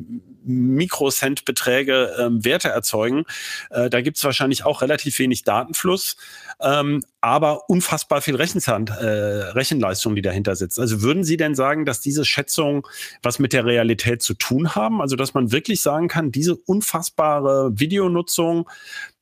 Mikrocent-Beträge 0.48 2.16
ähm, 2.18 2.44
Werte 2.44 2.68
erzeugen. 2.68 3.24
Äh, 3.70 3.90
da 3.90 4.00
gibt 4.00 4.16
es 4.16 4.24
wahrscheinlich 4.24 4.64
auch 4.64 4.82
relativ 4.82 5.18
wenig 5.18 5.44
Datenfluss, 5.44 6.16
ähm, 6.60 7.04
aber 7.20 7.68
unfassbar 7.68 8.22
viel 8.22 8.36
Rechenzahn, 8.36 8.86
äh, 8.86 9.04
Rechenleistung, 9.04 10.14
die 10.14 10.22
dahinter 10.22 10.56
sitzt. 10.56 10.80
Also 10.80 11.02
würden 11.02 11.24
Sie 11.24 11.36
denn 11.36 11.54
sagen, 11.54 11.84
dass 11.84 12.00
diese 12.00 12.24
Schätzungen 12.24 12.82
was 13.22 13.38
mit 13.38 13.52
der 13.52 13.66
Realität 13.66 14.22
zu 14.22 14.34
tun 14.34 14.74
haben? 14.74 15.00
Also 15.00 15.16
dass 15.16 15.34
man 15.34 15.52
wirklich 15.52 15.82
sagen 15.82 16.08
kann, 16.08 16.32
diese 16.32 16.56
unfassbare 16.56 17.78
Videonutzung, 17.78 18.68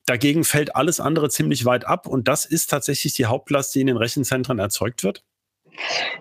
Dagegen 0.06 0.44
fällt 0.44 0.76
alles 0.76 1.00
andere 1.00 1.28
ziemlich 1.28 1.64
weit 1.64 1.84
ab 1.84 2.06
und 2.06 2.28
das 2.28 2.46
ist 2.46 2.68
tatsächlich 2.68 3.14
die 3.14 3.26
Hauptlast, 3.26 3.74
die 3.74 3.80
in 3.80 3.88
den 3.88 3.96
Rechenzentren 3.96 4.58
erzeugt 4.58 5.02
wird? 5.02 5.24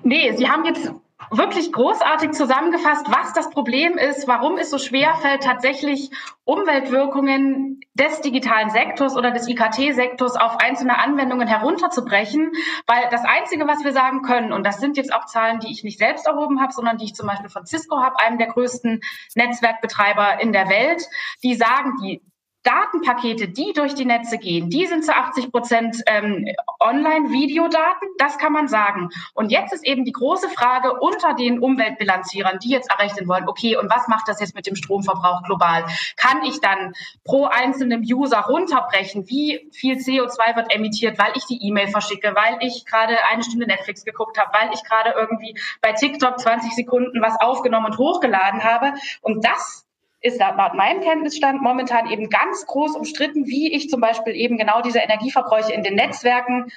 Nee, 0.04 0.36
Sie 0.36 0.50
haben 0.50 0.66
jetzt 0.66 0.92
wirklich 1.32 1.72
großartig 1.72 2.32
zusammengefasst, 2.32 3.06
was 3.08 3.34
das 3.34 3.50
Problem 3.50 3.98
ist, 3.98 4.28
warum 4.28 4.58
es 4.58 4.70
so 4.70 4.78
schwer 4.78 5.16
fällt, 5.16 5.44
tatsächlich 5.44 6.12
Umweltwirkungen 6.44 7.80
des 7.94 8.22
digitalen 8.22 8.70
Sektors 8.70 9.16
oder 9.16 9.32
des 9.32 9.48
IKT-Sektors 9.48 10.36
auf 10.36 10.60
einzelne 10.60 11.00
Anwendungen 11.00 11.48
herunterzubrechen. 11.48 12.52
Weil 12.86 13.08
das 13.12 13.24
Einzige, 13.24 13.68
was 13.68 13.84
wir 13.84 13.94
sagen 13.94 14.22
können, 14.24 14.52
und 14.52 14.66
das 14.66 14.80
sind 14.80 14.98
jetzt 14.98 15.14
auch 15.14 15.26
Zahlen, 15.26 15.60
die 15.60 15.72
ich 15.72 15.84
nicht 15.84 15.98
selbst 15.98 16.28
erhoben 16.28 16.62
habe, 16.62 16.74
sondern 16.74 16.98
die 16.98 17.06
ich 17.06 17.16
zum 17.16 17.28
Beispiel 17.28 17.50
von 17.50 17.66
Cisco 17.66 18.02
habe, 18.02 18.20
einem 18.20 18.38
der 18.38 18.48
größten 18.48 19.02
Netzwerkbetreiber 19.36 20.42
in 20.42 20.54
der 20.54 20.70
Welt, 20.70 21.04
die 21.44 21.56
sagen, 21.56 21.94
die 22.04 22.22
Datenpakete, 22.66 23.48
die 23.48 23.74
durch 23.74 23.94
die 23.94 24.06
Netze 24.06 24.40
gehen, 24.40 24.70
die 24.70 24.88
sind 24.88 25.06
zu 25.06 25.16
80 25.16 25.52
Prozent 25.52 26.04
ähm, 26.08 26.48
Online-Videodaten, 26.80 28.10
das 28.18 28.38
kann 28.40 28.54
man 28.54 28.68
sagen. 28.68 29.10
Und 29.34 29.52
jetzt 29.52 29.72
ist 29.72 29.86
eben 29.86 30.04
die 30.04 30.12
große 30.12 30.50
Frage 30.50 31.00
unter 31.00 31.36
den 31.36 31.60
Umweltbilanzierern, 31.60 32.58
die 32.60 32.70
jetzt 32.70 32.90
errechnen 32.90 33.28
wollen, 33.28 33.48
okay, 33.48 33.78
und 33.78 33.90
was 33.90 34.08
macht 34.08 34.28
das 34.28 34.40
jetzt 34.40 34.56
mit 34.56 34.66
dem 34.66 34.76
Stromverbrauch 34.76 35.44
global? 35.44 35.86
Kann 36.18 36.44
ich 36.44 36.60
dann 36.60 36.94
pro 37.24 37.46
einzelnen 37.46 38.02
User 38.02 38.40
runterbrechen, 38.40 39.30
wie 39.30 39.70
viel 39.72 39.98
CO2 39.98 40.56
wird 40.56 40.74
emittiert, 40.74 41.20
weil 41.20 41.34
ich 41.36 41.46
die 41.46 41.64
E-Mail 41.68 41.90
verschicke, 41.90 42.36
weil 42.36 42.58
ich 42.62 42.86
gerade 42.86 43.16
eine 43.32 43.44
Stunde 43.44 43.68
Netflix 43.68 44.04
geguckt 44.04 44.40
habe, 44.40 44.52
weil 44.54 44.74
ich 44.74 44.84
gerade 44.84 45.14
irgendwie 45.16 45.56
bei 45.82 45.94
TikTok 45.94 46.40
20 46.40 46.74
Sekunden 46.74 47.22
was 47.22 47.40
aufgenommen 47.40 47.86
und 47.86 47.98
hochgeladen 48.00 48.64
habe. 48.64 48.94
Und 49.22 49.46
das 49.46 49.85
ist 50.26 50.40
laut 50.40 50.74
meinem 50.74 51.02
Kenntnisstand 51.02 51.62
momentan 51.62 52.10
eben 52.10 52.30
ganz 52.30 52.66
groß 52.66 52.96
umstritten, 52.96 53.46
wie 53.46 53.72
ich 53.72 53.90
zum 53.90 54.02
Beispiel 54.02 54.36
eben 54.36 54.58
genau 54.58 54.82
diese 54.82 55.00
Energieverbräuche 55.00 55.72
in 55.72 55.84
den 55.84 55.96
Netzwerken 55.96 56.72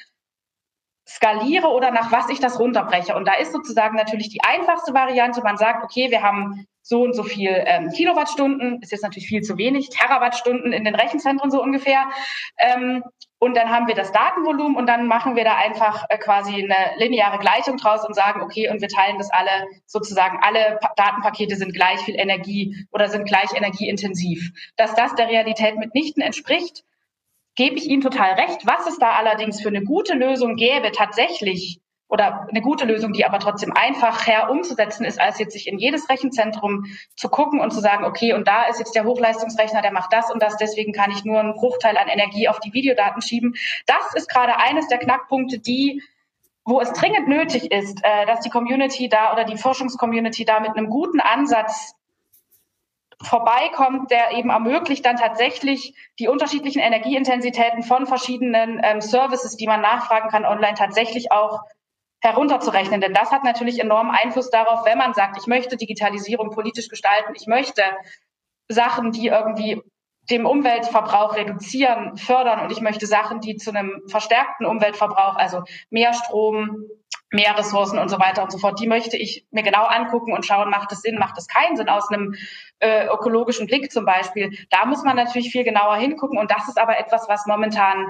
skaliere 1.09 1.69
oder 1.69 1.91
nach 1.91 2.13
was 2.13 2.29
ich 2.29 2.41
das 2.41 2.61
runterbreche. 2.61 3.17
Und 3.17 3.27
da 3.27 3.33
ist 3.33 3.53
sozusagen 3.53 3.97
natürlich 3.97 4.29
die 4.29 4.43
einfachste 4.47 4.93
Variante, 4.93 5.41
man 5.43 5.57
sagt, 5.57 5.83
okay, 5.83 6.11
wir 6.11 6.23
haben 6.23 6.67
so 6.89 7.03
und 7.03 7.13
so 7.13 7.23
viel 7.23 7.51
ähm, 7.67 7.91
Kilowattstunden, 7.91 8.81
ist 8.81 8.93
jetzt 8.93 9.03
natürlich 9.03 9.29
viel 9.29 9.43
zu 9.43 9.59
wenig, 9.59 9.91
Terawattstunden 9.91 10.73
in 10.73 10.85
den 10.85 10.95
Rechenzentren 10.95 11.51
so 11.51 11.63
ungefähr. 11.63 12.09
Ähm, 12.59 13.05
und 13.39 13.59
dann 13.59 13.69
haben 13.69 13.89
wir 13.89 13.95
das 13.95 14.11
Datenvolumen 14.11 14.75
und 14.75 14.87
dann 14.87 15.07
machen 15.07 15.37
wir 15.37 15.45
da 15.45 15.55
einfach 15.55 16.07
äh, 16.09 16.17
quasi 16.17 16.55
eine 16.55 16.97
lineare 16.97 17.39
Gleichung 17.41 17.77
draus 17.77 18.07
und 18.07 18.15
sagen, 18.15 18.41
okay, 18.41 18.71
und 18.71 18.81
wir 18.81 18.89
teilen 18.89 19.19
das 19.19 19.31
alle 19.31 19.67
sozusagen, 19.85 20.39
alle 20.41 20.79
pa 20.81 20.95
Datenpakete 20.97 21.57
sind 21.57 21.75
gleich 21.75 22.01
viel 22.01 22.19
Energie 22.19 22.75
oder 22.91 23.11
sind 23.11 23.29
gleich 23.29 23.53
energieintensiv. 23.55 24.51
Dass 24.79 24.95
das 24.95 25.15
der 25.15 25.29
Realität 25.29 25.77
mitnichten 25.77 26.23
entspricht, 26.23 26.85
gebe 27.55 27.77
ich 27.77 27.87
Ihnen 27.87 28.01
total 28.01 28.33
recht. 28.33 28.67
Was 28.67 28.87
es 28.87 28.99
da 28.99 29.13
allerdings 29.13 29.61
für 29.61 29.69
eine 29.69 29.85
gute 29.85 30.15
Lösung 30.15 30.57
gäbe, 30.57 30.91
tatsächlich 30.93 31.81
oder 32.09 32.49
eine 32.49 32.63
gute 32.63 32.87
Lösung, 32.87 33.13
die 33.13 33.25
aber 33.25 33.39
trotzdem 33.39 33.73
einfacher 33.73 34.51
umzusetzen 34.51 35.05
ist, 35.05 35.21
als 35.21 35.39
jetzt 35.39 35.53
sich 35.53 35.69
in 35.69 35.79
jedes 35.79 36.09
Rechenzentrum 36.09 36.87
zu 37.17 37.29
gucken 37.29 37.61
und 37.61 37.71
zu 37.71 37.81
sagen, 37.81 38.05
okay, 38.05 38.33
und 38.33 38.49
da 38.49 38.65
ist 38.65 38.79
jetzt 38.79 38.95
der 38.95 39.05
Hochleistungsrechner, 39.05 39.83
der 39.83 39.93
macht 39.93 40.13
das 40.13 40.31
und 40.31 40.43
das, 40.43 40.57
deswegen 40.57 40.93
kann 40.93 41.11
ich 41.11 41.25
nur 41.25 41.39
einen 41.39 41.55
Bruchteil 41.55 41.97
an 41.99 42.09
Energie 42.09 42.49
auf 42.49 42.61
die 42.61 42.73
Videodaten 42.73 43.21
schieben. 43.21 43.55
Das 43.87 44.15
ist 44.15 44.29
gerade 44.29 44.57
eines 44.57 44.89
der 44.89 44.99
Knackpunkte, 44.99 45.59
die 45.59 46.03
wo 46.65 46.83
es 46.83 46.93
dringend 46.93 47.29
nötig 47.29 47.73
ist, 47.73 48.05
äh, 48.05 48.27
dass 48.27 48.41
die 48.41 48.51
Community 48.51 49.09
da 49.09 49.33
oder 49.33 49.45
die 49.45 49.57
Forschungscommunity 49.57 50.45
da 50.45 50.61
mit 50.61 50.77
einem 50.77 50.91
guten 50.91 51.19
Ansatz 51.19 51.95
vorbeikommt, 53.23 54.11
der 54.11 54.33
eben 54.33 54.51
ermöglicht 54.51 55.05
dann 55.07 55.17
tatsächlich 55.17 55.95
die 56.19 56.29
unterschiedlichen 56.29 56.81
Energieintensitäten 56.81 57.83
von 57.83 58.07
verschiedenen 58.07 58.81
ähm, 58.85 59.01
Services, 59.01 59.57
die 59.57 59.67
man 59.67 59.81
nachfragen 59.81 60.29
kann 60.29 60.45
online, 60.45 60.75
tatsächlich 60.75 61.33
auch 61.33 61.63
herunterzurechnen. 62.21 63.01
Denn 63.01 63.15
das 63.15 63.31
hat 63.31 63.45
natürlich 63.45 63.81
enormen 63.81 64.15
Einfluss 64.15 64.51
darauf, 64.51 64.85
wenn 64.85 64.99
man 64.99 65.15
sagt, 65.15 65.37
ich 65.39 65.47
möchte 65.47 65.77
Digitalisierung 65.77 66.51
politisch 66.51 66.89
gestalten, 66.89 67.33
ich 67.35 67.47
möchte 67.47 67.83
Sachen, 68.69 69.13
die 69.13 69.29
irgendwie 69.29 69.81
dem 70.31 70.45
Umweltverbrauch 70.45 71.37
reduzieren, 71.37 72.17
fördern 72.17 72.61
und 72.61 72.71
ich 72.71 72.81
möchte 72.81 73.07
Sachen, 73.07 73.41
die 73.41 73.57
zu 73.57 73.71
einem 73.71 74.03
verstärkten 74.09 74.67
Umweltverbrauch, 74.67 75.37
also 75.37 75.63
mehr 75.91 76.13
Strom, 76.13 76.85
mehr 77.31 77.57
Ressourcen 77.57 77.99
und 77.99 78.09
so 78.09 78.19
weiter 78.19 78.43
und 78.43 78.53
so 78.53 78.59
fort, 78.59 78.81
die 78.81 78.87
möchte 78.87 79.17
ich 79.17 79.47
mir 79.51 79.63
genau 79.63 79.85
angucken 79.85 80.33
und 80.33 80.47
schauen, 80.47 80.71
macht 80.71 80.93
es 80.93 81.01
Sinn, 81.01 81.19
macht 81.19 81.39
es 81.39 81.47
keinen 81.47 81.77
Sinn 81.77 81.89
aus 81.89 82.11
einem 82.11 82.35
äh, 82.81 83.07
ökologischen 83.07 83.67
Blick 83.67 83.91
zum 83.93 84.05
Beispiel. 84.05 84.51
Da 84.71 84.87
muss 84.87 85.03
man 85.03 85.17
natürlich 85.17 85.51
viel 85.51 85.65
genauer 85.65 85.97
hingucken 85.97 86.39
und 86.39 86.51
das 86.51 86.69
ist 86.69 86.79
aber 86.79 86.99
etwas, 86.99 87.29
was 87.29 87.47
momentan 87.47 88.07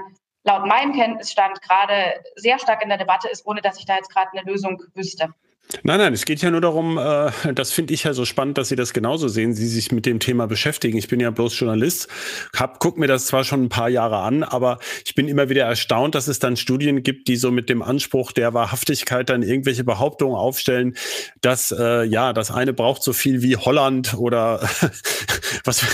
laut 0.49 0.65
meinem 0.65 0.93
Kenntnisstand 0.93 1.61
gerade 1.61 2.23
sehr 2.35 2.57
stark 2.59 2.81
in 2.81 2.89
der 2.89 2.97
Debatte 2.97 3.29
ist, 3.29 3.45
ohne 3.45 3.61
dass 3.61 3.77
ich 3.77 3.85
da 3.85 3.95
jetzt 3.95 4.09
gerade 4.09 4.31
eine 4.31 4.49
Lösung 4.49 4.81
wüsste. 4.95 5.33
Nein, 5.83 5.99
nein, 5.99 6.13
es 6.13 6.25
geht 6.25 6.41
ja 6.41 6.49
nur 6.49 6.61
darum, 6.61 6.97
äh, 6.97 7.29
das 7.53 7.71
finde 7.71 7.93
ich 7.93 8.03
ja 8.03 8.13
so 8.13 8.25
spannend, 8.25 8.57
dass 8.57 8.69
Sie 8.69 8.75
das 8.75 8.91
genauso 8.91 9.27
sehen, 9.27 9.53
Sie 9.53 9.67
sich 9.67 9.91
mit 9.91 10.07
dem 10.07 10.19
Thema 10.19 10.47
beschäftigen. 10.47 10.97
Ich 10.97 11.07
bin 11.07 11.19
ja 11.19 11.29
bloß 11.29 11.59
Journalist, 11.59 12.07
hab, 12.55 12.79
guck 12.79 12.97
mir 12.97 13.05
das 13.05 13.27
zwar 13.27 13.43
schon 13.43 13.65
ein 13.65 13.69
paar 13.69 13.87
Jahre 13.87 14.17
an, 14.17 14.41
aber 14.41 14.79
ich 15.05 15.13
bin 15.13 15.27
immer 15.27 15.47
wieder 15.49 15.65
erstaunt, 15.65 16.15
dass 16.15 16.27
es 16.27 16.39
dann 16.39 16.57
Studien 16.57 17.03
gibt, 17.03 17.27
die 17.27 17.35
so 17.35 17.51
mit 17.51 17.69
dem 17.69 17.83
Anspruch 17.83 18.31
der 18.31 18.55
Wahrhaftigkeit 18.55 19.29
dann 19.29 19.43
irgendwelche 19.43 19.83
Behauptungen 19.83 20.35
aufstellen, 20.35 20.95
dass 21.41 21.71
äh, 21.71 22.03
ja, 22.03 22.33
das 22.33 22.49
eine 22.49 22.73
braucht 22.73 23.03
so 23.03 23.13
viel 23.13 23.43
wie 23.43 23.55
Holland 23.55 24.15
oder 24.15 24.67
was 25.65 25.85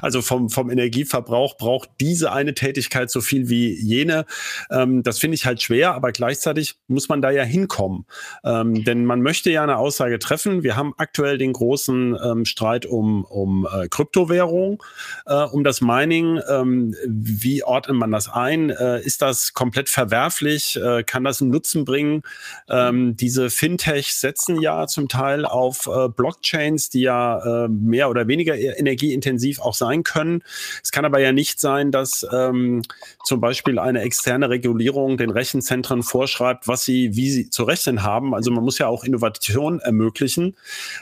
also 0.00 0.20
vom, 0.20 0.50
vom 0.50 0.68
Energieverbrauch 0.68 1.56
braucht 1.58 1.90
diese 2.00 2.32
eine 2.32 2.54
Tätigkeit 2.54 3.08
so 3.08 3.20
viel 3.20 3.48
wie 3.48 3.72
jene. 3.72 4.26
Ähm, 4.68 5.04
das 5.04 5.20
finde 5.20 5.36
ich 5.36 5.46
halt 5.46 5.62
schwer, 5.62 5.94
aber 5.94 6.10
gleichzeitig 6.10 6.74
muss 6.88 7.08
man 7.08 7.22
da 7.22 7.30
ja 7.30 7.44
hinkommen. 7.44 8.04
Ähm, 8.44 8.82
denn 8.82 9.11
man 9.12 9.20
möchte 9.20 9.50
ja 9.50 9.62
eine 9.62 9.76
Aussage 9.76 10.18
treffen. 10.18 10.62
Wir 10.62 10.74
haben 10.74 10.94
aktuell 10.96 11.36
den 11.36 11.52
großen 11.52 12.16
ähm, 12.24 12.44
Streit 12.46 12.86
um, 12.86 13.26
um 13.26 13.68
äh, 13.70 13.86
Kryptowährung, 13.86 14.82
äh, 15.26 15.34
um 15.34 15.64
das 15.64 15.82
Mining. 15.82 16.40
Ähm, 16.48 16.94
wie 17.06 17.62
ordnet 17.62 17.98
man 17.98 18.10
das 18.10 18.30
ein? 18.30 18.70
Äh, 18.70 19.02
ist 19.02 19.20
das 19.20 19.52
komplett 19.52 19.90
verwerflich? 19.90 20.80
Äh, 20.82 21.02
kann 21.02 21.24
das 21.24 21.42
einen 21.42 21.50
Nutzen 21.50 21.84
bringen? 21.84 22.22
Ähm, 22.70 23.14
diese 23.14 23.50
Fintechs 23.50 24.22
setzen 24.22 24.58
ja 24.62 24.86
zum 24.86 25.08
Teil 25.08 25.44
auf 25.44 25.86
äh, 25.94 26.08
Blockchains, 26.08 26.88
die 26.88 27.02
ja 27.02 27.64
äh, 27.64 27.68
mehr 27.68 28.08
oder 28.08 28.28
weniger 28.28 28.56
e-, 28.56 28.78
energieintensiv 28.78 29.60
auch 29.60 29.74
sein 29.74 30.04
können. 30.04 30.42
Es 30.82 30.90
kann 30.90 31.04
aber 31.04 31.20
ja 31.20 31.32
nicht 31.32 31.60
sein, 31.60 31.90
dass 31.90 32.26
ähm, 32.32 32.80
zum 33.24 33.42
Beispiel 33.42 33.78
eine 33.78 34.00
externe 34.00 34.48
Regulierung 34.48 35.18
den 35.18 35.28
Rechenzentren 35.28 36.02
vorschreibt, 36.02 36.66
was 36.66 36.86
sie, 36.86 37.14
wie 37.14 37.30
sie 37.30 37.50
zu 37.50 37.64
rechnen 37.64 38.02
haben. 38.02 38.34
Also 38.34 38.50
man 38.50 38.64
muss 38.64 38.78
ja 38.78 38.86
auch 38.86 39.01
auch 39.02 39.06
Innovation 39.06 39.80
ermöglichen. 39.80 40.56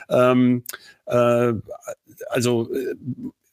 Ähm, 0.09 0.63
äh, 1.05 1.53
also 2.29 2.73
äh, 2.73 2.95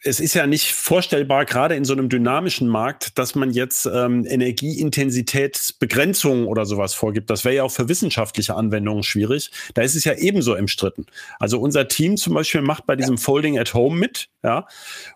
es 0.05 0.21
ist 0.21 0.35
ja 0.35 0.47
nicht 0.47 0.75
vorstellbar, 0.75 1.45
gerade 1.45 1.75
in 1.75 1.85
so 1.85 1.93
einem 1.93 2.09
dynamischen 2.09 2.69
Markt, 2.69 3.19
dass 3.19 3.35
man 3.35 3.51
jetzt 3.51 3.85
ähm, 3.85 4.25
Energieintensitätsbegrenzungen 4.27 6.47
oder 6.47 6.67
sowas 6.67 6.95
vorgibt. 6.95 7.31
Das 7.31 7.45
wäre 7.45 7.57
ja 7.57 7.65
auch 7.65 7.73
für 7.73 7.89
wissenschaftliche 7.89 8.55
Anwendungen 8.55 9.03
schwierig. 9.03 9.51
Da 9.75 9.83
ist 9.83 9.97
es 9.97 10.05
ja 10.05 10.15
ebenso 10.15 10.55
umstritten. 10.55 11.07
Also 11.41 11.59
unser 11.59 11.89
Team 11.89 12.17
zum 12.17 12.35
Beispiel 12.35 12.63
macht 12.63 12.87
bei 12.87 12.95
diesem 12.95 13.19
Folding 13.19 13.59
at 13.59 13.75
Home 13.75 13.97
mit, 13.97 14.29
ja, 14.45 14.69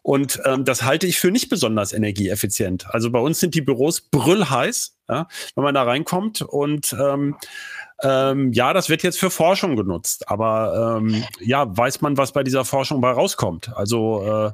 und 0.03 0.41
ähm, 0.45 0.65
das 0.65 0.83
halte 0.83 1.07
ich 1.07 1.21
für 1.21 1.31
nicht 1.31 1.49
besonders 1.49 1.93
energieeffizient. 1.93 2.93
Also 2.93 3.12
bei 3.12 3.21
uns 3.21 3.39
sind 3.39 3.55
die 3.55 3.62
Büros 3.62 4.01
brüllheiß, 4.01 4.97
ja, 5.09 5.29
wenn 5.55 5.62
man 5.62 5.75
da 5.75 5.85
reinkommt 5.85 6.43
und 6.43 6.93
ähm, 7.01 7.37
ähm, 8.03 8.53
ja, 8.53 8.73
das 8.73 8.89
wird 8.89 9.03
jetzt 9.03 9.19
für 9.19 9.31
Forschung 9.31 9.77
genutzt, 9.77 10.29
aber 10.29 10.99
ähm, 10.99 11.25
ja, 11.41 11.77
weiß 11.77 12.01
man, 12.01 12.17
was 12.17 12.33
bei 12.33 12.43
dieser 12.43 12.65
Forschung 12.65 13.01
bei 13.01 13.11
rauskommt. 13.11 13.71
Also 13.75 14.25
äh, 14.25 14.53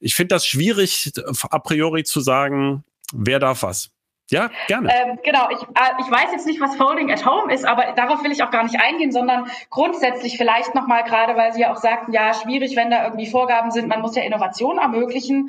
ich 0.00 0.14
finde 0.14 0.34
das 0.34 0.46
schwierig, 0.46 1.12
a 1.50 1.58
priori 1.60 2.04
zu 2.04 2.20
sagen, 2.20 2.84
wer 3.12 3.38
darf 3.38 3.62
was. 3.62 3.90
Ja, 4.30 4.50
gerne. 4.66 4.90
Ähm, 4.90 5.18
genau, 5.22 5.48
ich, 5.50 5.60
äh, 5.60 5.92
ich 6.00 6.10
weiß 6.10 6.32
jetzt 6.32 6.46
nicht, 6.46 6.60
was 6.60 6.74
Folding 6.76 7.12
at 7.12 7.26
Home 7.26 7.52
ist, 7.52 7.66
aber 7.66 7.92
darauf 7.92 8.24
will 8.24 8.32
ich 8.32 8.42
auch 8.42 8.50
gar 8.50 8.62
nicht 8.62 8.80
eingehen, 8.80 9.12
sondern 9.12 9.46
grundsätzlich 9.68 10.38
vielleicht 10.38 10.74
nochmal 10.74 11.04
gerade, 11.04 11.36
weil 11.36 11.52
Sie 11.52 11.60
ja 11.60 11.72
auch 11.72 11.76
sagten, 11.76 12.12
ja, 12.12 12.32
schwierig, 12.32 12.74
wenn 12.74 12.90
da 12.90 13.04
irgendwie 13.04 13.26
Vorgaben 13.26 13.70
sind, 13.70 13.88
man 13.88 14.00
muss 14.00 14.16
ja 14.16 14.22
Innovation 14.22 14.78
ermöglichen. 14.78 15.48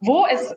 Wo 0.00 0.26
es 0.26 0.56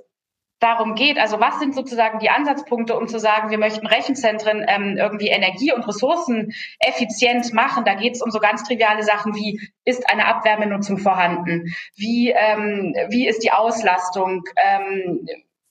darum 0.59 0.95
geht, 0.95 1.19
also 1.19 1.39
was 1.39 1.59
sind 1.59 1.75
sozusagen 1.75 2.19
die 2.19 2.29
Ansatzpunkte, 2.29 2.97
um 2.97 3.07
zu 3.07 3.19
sagen, 3.19 3.51
wir 3.51 3.57
möchten 3.57 3.85
Rechenzentren 3.85 4.65
ähm, 4.67 4.97
irgendwie 4.97 5.27
Energie- 5.27 5.73
und 5.73 5.87
Ressourcen 5.87 6.53
effizient 6.79 7.53
machen. 7.53 7.85
Da 7.85 7.93
geht 7.93 8.15
es 8.15 8.21
um 8.21 8.31
so 8.31 8.39
ganz 8.39 8.63
triviale 8.63 9.03
Sachen 9.03 9.35
wie, 9.35 9.59
ist 9.85 10.09
eine 10.09 10.25
Abwärmenutzung 10.25 10.97
vorhanden? 10.97 11.73
Wie, 11.95 12.31
ähm, 12.31 12.95
wie 13.09 13.27
ist 13.27 13.43
die 13.43 13.51
Auslastung? 13.51 14.43
Ähm, 14.57 15.27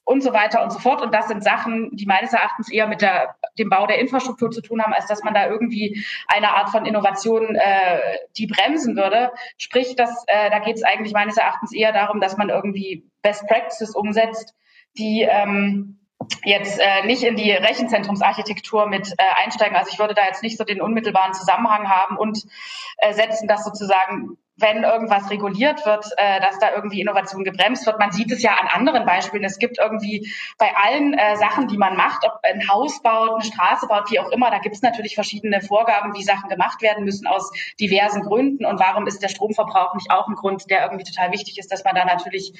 und 0.06 0.22
so 0.22 0.32
weiter 0.32 0.62
und 0.62 0.72
so 0.72 0.78
fort. 0.78 1.02
Und 1.02 1.12
das 1.12 1.26
sind 1.26 1.42
Sachen, 1.42 1.90
die 1.96 2.06
meines 2.06 2.32
Erachtens 2.32 2.70
eher 2.70 2.86
mit 2.86 3.02
der, 3.02 3.34
dem 3.58 3.68
Bau 3.68 3.88
der 3.88 3.98
Infrastruktur 3.98 4.52
zu 4.52 4.62
tun 4.62 4.80
haben, 4.80 4.92
als 4.92 5.06
dass 5.06 5.24
man 5.24 5.34
da 5.34 5.48
irgendwie 5.48 6.06
eine 6.28 6.54
Art 6.54 6.70
von 6.70 6.86
Innovation 6.86 7.56
äh, 7.56 7.98
die 8.38 8.46
bremsen 8.46 8.96
würde. 8.96 9.32
Sprich, 9.58 9.96
dass, 9.96 10.24
äh, 10.28 10.48
da 10.50 10.60
geht 10.60 10.76
es 10.76 10.84
eigentlich 10.84 11.12
meines 11.12 11.36
Erachtens 11.36 11.74
eher 11.74 11.92
darum, 11.92 12.20
dass 12.20 12.36
man 12.36 12.50
irgendwie 12.50 13.04
Best 13.22 13.48
Practices 13.48 13.96
umsetzt, 13.96 14.54
die 14.98 15.22
ähm, 15.22 15.96
jetzt 16.44 16.80
äh, 16.80 17.06
nicht 17.06 17.22
in 17.22 17.36
die 17.36 17.50
Rechenzentrumsarchitektur 17.52 18.86
mit 18.86 19.12
äh, 19.18 19.44
einsteigen. 19.44 19.76
Also 19.76 19.90
ich 19.92 19.98
würde 19.98 20.14
da 20.14 20.24
jetzt 20.24 20.42
nicht 20.42 20.56
so 20.56 20.64
den 20.64 20.80
unmittelbaren 20.80 21.34
Zusammenhang 21.34 21.88
haben 21.88 22.16
und 22.16 22.44
äh, 22.98 23.12
setzen, 23.12 23.48
dass 23.48 23.64
sozusagen, 23.64 24.38
wenn 24.56 24.84
irgendwas 24.84 25.30
reguliert 25.30 25.84
wird, 25.84 26.06
äh, 26.16 26.40
dass 26.40 26.58
da 26.58 26.74
irgendwie 26.74 27.00
Innovation 27.00 27.44
gebremst 27.44 27.84
wird. 27.84 27.98
Man 27.98 28.12
sieht 28.12 28.32
es 28.32 28.42
ja 28.42 28.54
an 28.54 28.68
anderen 28.68 29.04
Beispielen. 29.04 29.44
Es 29.44 29.58
gibt 29.58 29.78
irgendwie 29.78 30.32
bei 30.58 30.74
allen 30.74 31.12
äh, 31.14 31.36
Sachen, 31.36 31.68
die 31.68 31.76
man 31.76 31.96
macht, 31.96 32.24
ob 32.24 32.40
ein 32.42 32.66
Haus 32.68 33.02
baut, 33.02 33.34
eine 33.34 33.44
Straße 33.44 33.86
baut, 33.86 34.10
wie 34.10 34.18
auch 34.18 34.30
immer, 34.30 34.50
da 34.50 34.58
gibt 34.58 34.74
es 34.74 34.82
natürlich 34.82 35.14
verschiedene 35.14 35.60
Vorgaben, 35.60 36.14
wie 36.14 36.24
Sachen 36.24 36.48
gemacht 36.48 36.80
werden 36.80 37.04
müssen 37.04 37.26
aus 37.26 37.52
diversen 37.78 38.22
Gründen. 38.22 38.64
Und 38.64 38.80
warum 38.80 39.06
ist 39.06 39.22
der 39.22 39.28
Stromverbrauch 39.28 39.94
nicht 39.94 40.10
auch 40.10 40.26
ein 40.28 40.34
Grund, 40.34 40.70
der 40.70 40.84
irgendwie 40.84 41.04
total 41.04 41.32
wichtig 41.32 41.58
ist, 41.58 41.70
dass 41.70 41.84
man 41.84 41.94
da 41.94 42.04
natürlich 42.06 42.54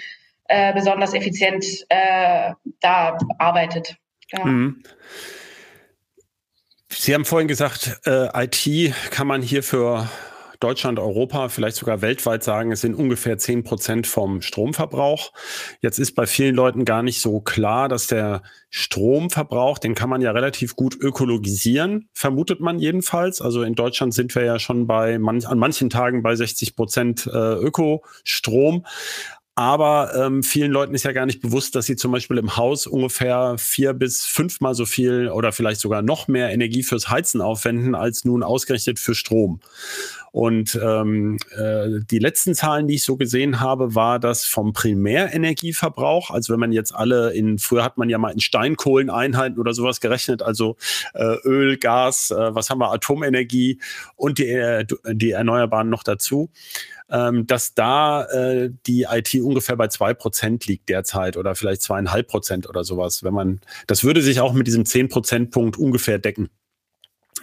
äh, 0.48 0.72
besonders 0.72 1.14
effizient 1.14 1.64
äh, 1.88 2.52
da 2.80 3.18
arbeitet. 3.38 3.96
Ja. 4.32 4.44
Mhm. 4.44 4.82
Sie 6.88 7.14
haben 7.14 7.24
vorhin 7.24 7.48
gesagt, 7.48 8.00
äh, 8.06 8.44
IT 8.44 8.94
kann 9.10 9.26
man 9.26 9.42
hier 9.42 9.62
für 9.62 10.08
Deutschland, 10.60 10.98
Europa, 10.98 11.48
vielleicht 11.48 11.76
sogar 11.76 12.00
weltweit 12.00 12.42
sagen, 12.42 12.72
es 12.72 12.80
sind 12.80 12.94
ungefähr 12.94 13.38
zehn 13.38 13.62
Prozent 13.62 14.06
vom 14.06 14.40
Stromverbrauch. 14.40 15.32
Jetzt 15.80 15.98
ist 15.98 16.14
bei 16.14 16.26
vielen 16.26 16.54
Leuten 16.54 16.84
gar 16.84 17.02
nicht 17.02 17.20
so 17.20 17.40
klar, 17.40 17.88
dass 17.88 18.06
der 18.06 18.42
Stromverbrauch, 18.70 19.78
den 19.78 19.94
kann 19.94 20.08
man 20.08 20.22
ja 20.22 20.30
relativ 20.30 20.76
gut 20.76 20.96
ökologisieren, 20.98 22.08
vermutet 22.14 22.60
man 22.60 22.78
jedenfalls. 22.78 23.40
Also 23.40 23.62
in 23.62 23.74
Deutschland 23.74 24.14
sind 24.14 24.34
wir 24.34 24.44
ja 24.44 24.58
schon 24.58 24.86
bei 24.86 25.18
man, 25.18 25.44
an 25.44 25.58
manchen 25.58 25.90
Tagen 25.90 26.22
bei 26.22 26.34
60 26.34 26.76
Prozent 26.76 27.26
äh, 27.26 27.54
Ökostrom. 27.54 28.86
Aber 29.58 30.14
ähm, 30.14 30.42
vielen 30.42 30.70
Leuten 30.70 30.94
ist 30.94 31.04
ja 31.04 31.12
gar 31.12 31.24
nicht 31.24 31.40
bewusst, 31.40 31.74
dass 31.74 31.86
sie 31.86 31.96
zum 31.96 32.12
Beispiel 32.12 32.36
im 32.36 32.58
Haus 32.58 32.86
ungefähr 32.86 33.56
vier 33.56 33.94
bis 33.94 34.26
fünfmal 34.26 34.74
so 34.74 34.84
viel 34.84 35.30
oder 35.30 35.50
vielleicht 35.50 35.80
sogar 35.80 36.02
noch 36.02 36.28
mehr 36.28 36.52
Energie 36.52 36.82
fürs 36.82 37.08
Heizen 37.08 37.40
aufwenden, 37.40 37.94
als 37.94 38.26
nun 38.26 38.42
ausgerechnet 38.42 38.98
für 38.98 39.14
Strom. 39.14 39.60
Und 40.30 40.78
ähm, 40.82 41.38
äh, 41.56 42.00
die 42.10 42.18
letzten 42.18 42.54
Zahlen, 42.54 42.86
die 42.86 42.96
ich 42.96 43.04
so 43.04 43.16
gesehen 43.16 43.58
habe, 43.58 43.94
war 43.94 44.18
das 44.18 44.44
vom 44.44 44.74
Primärenergieverbrauch. 44.74 46.30
Also 46.30 46.52
wenn 46.52 46.60
man 46.60 46.72
jetzt 46.72 46.94
alle 46.94 47.32
in, 47.32 47.58
früher 47.58 47.82
hat 47.82 47.96
man 47.96 48.10
ja 48.10 48.18
mal 48.18 48.34
in 48.34 48.40
Steinkohleneinheiten 48.40 49.58
oder 49.58 49.72
sowas 49.72 50.02
gerechnet, 50.02 50.42
also 50.42 50.76
äh, 51.14 51.36
Öl, 51.44 51.78
Gas, 51.78 52.30
äh, 52.30 52.54
was 52.54 52.68
haben 52.68 52.80
wir, 52.80 52.92
Atomenergie 52.92 53.80
und 54.16 54.36
die, 54.36 54.48
äh, 54.48 54.84
die 55.10 55.30
Erneuerbaren 55.30 55.88
noch 55.88 56.02
dazu 56.02 56.50
ähm, 57.10 57.46
dass 57.46 57.74
da 57.74 58.24
äh, 58.24 58.70
die 58.86 59.06
IT 59.10 59.34
ungefähr 59.34 59.76
bei 59.76 59.88
zwei 59.88 60.14
Prozent 60.14 60.66
liegt 60.66 60.88
derzeit 60.88 61.36
oder 61.36 61.54
vielleicht 61.54 61.82
zweieinhalb 61.82 62.28
Prozent 62.28 62.68
oder 62.68 62.84
sowas. 62.84 63.22
Wenn 63.22 63.34
man, 63.34 63.60
das 63.86 64.04
würde 64.04 64.22
sich 64.22 64.40
auch 64.40 64.52
mit 64.52 64.66
diesem 64.66 64.84
zehn 64.86 65.08
Prozentpunkt 65.08 65.78
ungefähr 65.78 66.18
decken. 66.18 66.48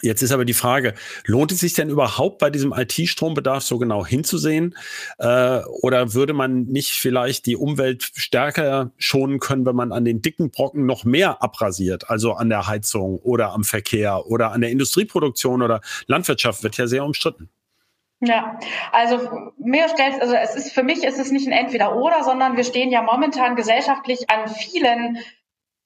Jetzt 0.04 0.22
ist 0.22 0.34
aber 0.34 0.44
die 0.44 0.54
Frage, 0.54 0.96
lohnt 1.26 1.54
es 1.54 1.62
sich 1.62 1.76
denn 1.76 1.90
überhaupt 1.90 2.40
bei 2.40 2.50
diesem 2.50 2.74
IT-Strombedarf 2.74 3.64
so 3.64 3.78
genau 3.78 4.06
hinzusehen? 4.06 4.76
Äh, 5.18 5.62
oder 5.82 6.14
würde 6.14 6.34
man 6.34 6.64
nicht 6.64 6.92
vielleicht 6.92 7.46
die 7.46 7.56
Umwelt 7.56 8.12
stärker 8.14 8.92
schonen 8.98 9.40
können, 9.40 9.66
wenn 9.66 9.78
man 9.78 9.94
an 9.94 10.04
den 10.04 10.22
dicken 10.22 10.52
Brocken 10.52 10.86
noch 10.86 11.06
mehr 11.06 11.42
abrasiert? 11.42 12.10
Also 12.10 12.34
an 12.34 12.50
der 12.50 12.68
Heizung 12.68 13.18
oder 13.20 13.54
am 13.54 13.64
Verkehr 13.64 14.28
oder 14.28 14.52
an 14.52 14.60
der 14.60 14.72
Industrieproduktion 14.72 15.62
oder 15.62 15.80
Landwirtschaft 16.08 16.64
wird 16.64 16.76
ja 16.76 16.88
sehr 16.88 17.06
umstritten. 17.06 17.50
Ja, 18.26 18.58
also 18.94 19.52
mir 19.58 19.90
stellt, 19.90 20.22
also 20.22 20.34
es 20.34 20.56
ist 20.56 20.74
für 20.74 20.84
mich 20.84 21.04
ist 21.04 21.20
es 21.20 21.32
nicht 21.32 21.46
ein 21.46 21.52
Entweder-Oder, 21.52 22.24
sondern 22.24 22.56
wir 22.56 22.64
stehen 22.64 22.90
ja 22.90 23.02
momentan 23.02 23.58
gesellschaftlich 23.58 24.30
an 24.30 24.48
vielen 24.48 25.18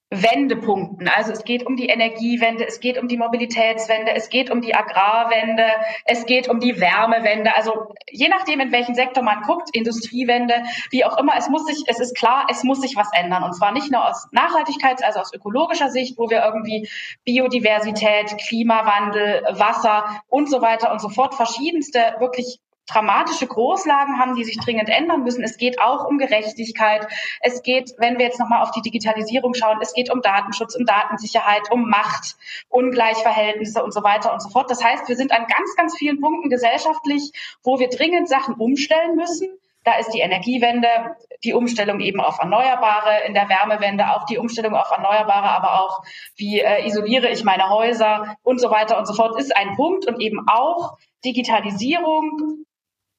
Wendepunkten. 0.10 1.10
Also 1.10 1.34
es 1.34 1.44
geht 1.44 1.66
um 1.66 1.76
die 1.76 1.88
Energiewende, 1.88 2.66
es 2.66 2.80
geht 2.80 2.98
um 2.98 3.10
die 3.10 3.18
Mobilitätswende, 3.18 4.14
es 4.14 4.30
geht 4.30 4.50
um 4.50 4.62
die 4.62 4.74
Agrarwende, 4.74 5.66
es 6.06 6.26
geht 6.26 6.48
um 6.48 6.62
die 6.62 6.80
Wärmewende. 6.80 7.54
Also 7.58 7.94
je 8.10 8.30
nachdem, 8.30 8.62
in 8.62 8.72
welchen 8.72 8.96
Sektor 8.96 9.22
man 9.22 9.42
guckt, 9.42 9.70
Industriewende, 9.74 10.64
wie 10.92 11.04
auch 11.04 11.18
immer, 11.18 11.34
es 11.38 11.50
muss 11.50 11.66
sich, 11.66 11.84
es 11.88 12.00
ist 12.00 12.16
klar, 12.16 12.48
es 12.50 12.64
muss 12.64 12.80
sich 12.80 12.96
was 12.96 13.10
ändern. 13.14 13.44
Und 13.44 13.54
zwar 13.54 13.74
nicht 13.74 13.92
nur 13.92 14.08
aus 14.08 14.28
Nachhaltigkeits-, 14.32 15.04
also 15.04 15.20
aus 15.20 15.34
ökologischer 15.34 15.90
Sicht, 15.90 16.18
wo 16.18 16.30
wir 16.30 16.42
irgendwie 16.42 16.88
Biodiversität, 17.26 18.38
Klimawandel, 18.48 19.44
Wasser 19.52 20.22
und 20.30 20.50
so 20.50 20.62
weiter 20.62 20.90
und 20.92 21.02
so 21.02 21.10
fort 21.10 21.36
verschiedenste 21.36 22.16
wirklich 22.20 22.62
dramatische 22.88 23.48
Großlagen 23.48 24.20
haben, 24.20 24.36
die 24.36 24.44
sich 24.44 24.58
dringend 24.58 24.90
ändern 24.90 25.24
müssen. 25.24 25.44
Es 25.44 25.58
geht 25.58 25.80
auch 25.80 26.06
um 26.06 26.18
Gerechtigkeit. 26.18 27.08
Es 27.42 27.62
geht, 27.62 27.94
wenn 27.98 28.18
wir 28.18 28.26
jetzt 28.26 28.40
nochmal 28.40 28.64
auf 28.64 28.72
die 28.72 28.82
Digitalisierung 28.82 29.54
schauen, 29.54 29.78
es 29.82 29.94
geht 29.94 30.12
um 30.12 30.22
Datenschutz, 30.22 30.76
um 30.76 30.86
Datensicherheit, 30.86 31.70
um 31.72 31.90
Macht, 31.90 32.38
Ungleichverhältnisse 32.70 33.84
und 33.84 33.94
so 33.94 34.04
weiter 34.04 34.34
und 34.34 34.42
so 34.42 34.50
fort. 34.50 34.72
Das 34.72 34.84
heißt, 34.84 35.08
wir 35.08 35.16
sind 35.16 35.32
an 35.32 35.46
ganz, 35.48 35.76
ganz 35.76 35.98
vielen 35.98 36.22
Punkten 36.22 36.50
gesellschaftlich, 36.50 37.32
wo 37.64 37.80
wir 37.80 37.90
dringend 37.90 38.30
Sachen 38.30 38.56
umstellen 38.56 39.16
müssen. 39.16 39.50
Da 39.84 39.98
ist 40.00 40.10
die 40.10 40.20
Energiewende, 40.20 41.16
die 41.46 41.54
Umstellung 41.54 42.02
eben 42.02 42.20
auf 42.20 42.40
Erneuerbare, 42.40 43.26
in 43.26 43.34
der 43.34 43.48
Wärmewende 43.48 44.12
auch 44.12 44.26
die 44.26 44.38
Umstellung 44.38 44.76
auf 44.76 44.92
Erneuerbare, 44.92 45.48
aber 45.48 45.82
auch 45.82 46.04
wie 46.36 46.60
äh, 46.60 46.86
isoliere 46.86 47.30
ich 47.30 47.46
meine 47.46 47.70
Häuser 47.70 48.36
und 48.44 48.60
so 48.60 48.70
weiter 48.70 48.98
und 48.98 49.06
so 49.06 49.14
fort 49.14 49.40
ist 49.40 49.56
ein 49.56 49.78
Punkt 49.78 50.06
und 50.06 50.20
eben 50.20 50.46
auch 50.50 50.98
Digitalisierung, 51.24 52.66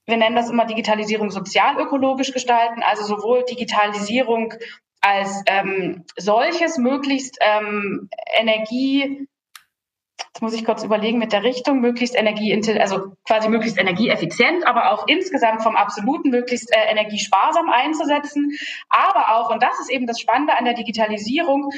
wir 0.09 0.17
nennen 0.17 0.37
das 0.37 0.49
immer 0.49 0.65
Digitalisierung 0.65 1.31
sozialökologisch 1.31 2.33
gestalten, 2.33 2.83
also 2.83 3.05
sowohl 3.05 3.45
Digitalisierung 3.45 4.55
als 5.03 5.43
ähm, 5.47 6.07
solches 6.17 6.79
möglichst 6.79 7.37
ähm, 7.41 8.09
Energie, 8.39 9.29
jetzt 10.17 10.41
muss 10.41 10.55
ich 10.55 10.65
kurz 10.65 10.83
überlegen 10.83 11.19
mit 11.19 11.33
der 11.33 11.45
Richtung, 11.45 11.81
möglichst 11.81 12.17
Energie, 12.17 12.55
also 12.81 13.13
quasi 13.27 13.51
möglichst 13.51 13.79
energieeffizient, 13.79 14.67
aber 14.67 14.93
auch 14.93 15.07
insgesamt 15.09 15.63
vom 15.63 15.77
absoluten 15.77 16.31
möglichst 16.31 16.75
äh, 16.75 16.91
energiesparsam 16.91 17.69
einzusetzen. 17.69 18.53
Aber 18.89 19.37
auch, 19.37 19.51
und 19.51 19.63
das 19.63 19.79
ist 19.79 19.91
eben 19.91 20.07
das 20.07 20.19
Spannende 20.19 20.57
an 20.57 20.65
der 20.65 20.75
Digitalisierung 20.75 21.71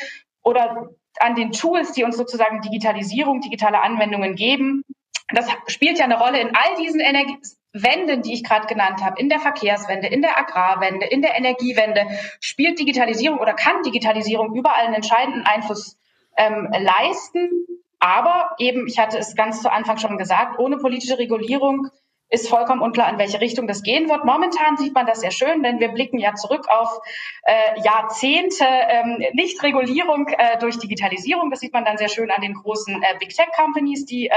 oder 0.43 0.89
an 1.19 1.35
den 1.35 1.51
Tools, 1.51 1.93
die 1.93 2.05
uns 2.05 2.17
sozusagen 2.17 2.61
Digitalisierung, 2.61 3.41
digitale 3.41 3.81
Anwendungen 3.81 4.37
geben, 4.37 4.85
das 5.33 5.49
spielt 5.67 5.99
ja 5.99 6.05
eine 6.05 6.19
Rolle 6.19 6.41
in 6.41 6.55
all 6.55 6.77
diesen 6.81 7.01
Energie 7.01 7.37
Wenden, 7.73 8.23
die 8.23 8.33
ich 8.33 8.45
gerade 8.45 8.67
genannt 8.67 9.03
habe, 9.03 9.21
in 9.21 9.29
der 9.29 9.39
Verkehrswende, 9.39 10.09
in 10.09 10.23
der 10.23 10.39
Agrarwende, 10.39 11.07
in 11.07 11.23
der 11.23 11.37
Energiewende, 11.37 12.07
spielt 12.41 12.79
Digitalisierung 12.79 13.39
oder 13.39 13.55
kann 13.55 13.83
Digitalisierung 13.83 14.55
überall 14.55 14.87
einen 14.87 14.95
entscheidenden 14.95 15.45
Einfluss 15.45 15.97
ähm, 16.37 16.69
leisten. 16.73 17.67
Aber 18.01 18.51
eben, 18.59 18.87
ich 18.87 18.99
hatte 18.99 19.19
es 19.19 19.37
ganz 19.37 19.63
zu 19.63 19.71
Anfang 19.71 19.99
schon 19.99 20.19
gesagt, 20.19 20.59
ohne 20.59 20.79
politische 20.79 21.19
Regulierung 21.19 21.89
ist 22.31 22.49
vollkommen 22.49 22.81
unklar, 22.81 23.11
in 23.11 23.19
welche 23.19 23.41
Richtung 23.41 23.67
das 23.67 23.83
gehen 23.83 24.09
wird. 24.09 24.25
Momentan 24.25 24.77
sieht 24.77 24.95
man 24.95 25.07
das 25.07 25.21
sehr 25.21 25.33
schön, 25.33 25.63
denn 25.63 25.81
wir 25.81 25.89
blicken 25.89 26.19
ja 26.19 26.35
zurück 26.35 26.67
auf 26.69 27.01
äh, 27.43 27.81
Jahrzehnte 27.83 28.65
ähm, 28.65 29.23
Nichtregulierung 29.33 30.29
äh, 30.29 30.57
durch 30.59 30.79
Digitalisierung. 30.79 31.51
Das 31.51 31.61
sieht 31.61 31.73
man 31.73 31.85
dann 31.85 31.99
sehr 31.99 32.09
schön 32.09 32.31
an 32.31 32.41
den 32.41 32.55
großen 32.55 33.03
äh, 33.03 33.07
Big 33.19 33.35
Tech 33.35 33.49
Companies, 33.57 34.07
die 34.07 34.29
äh, 34.29 34.35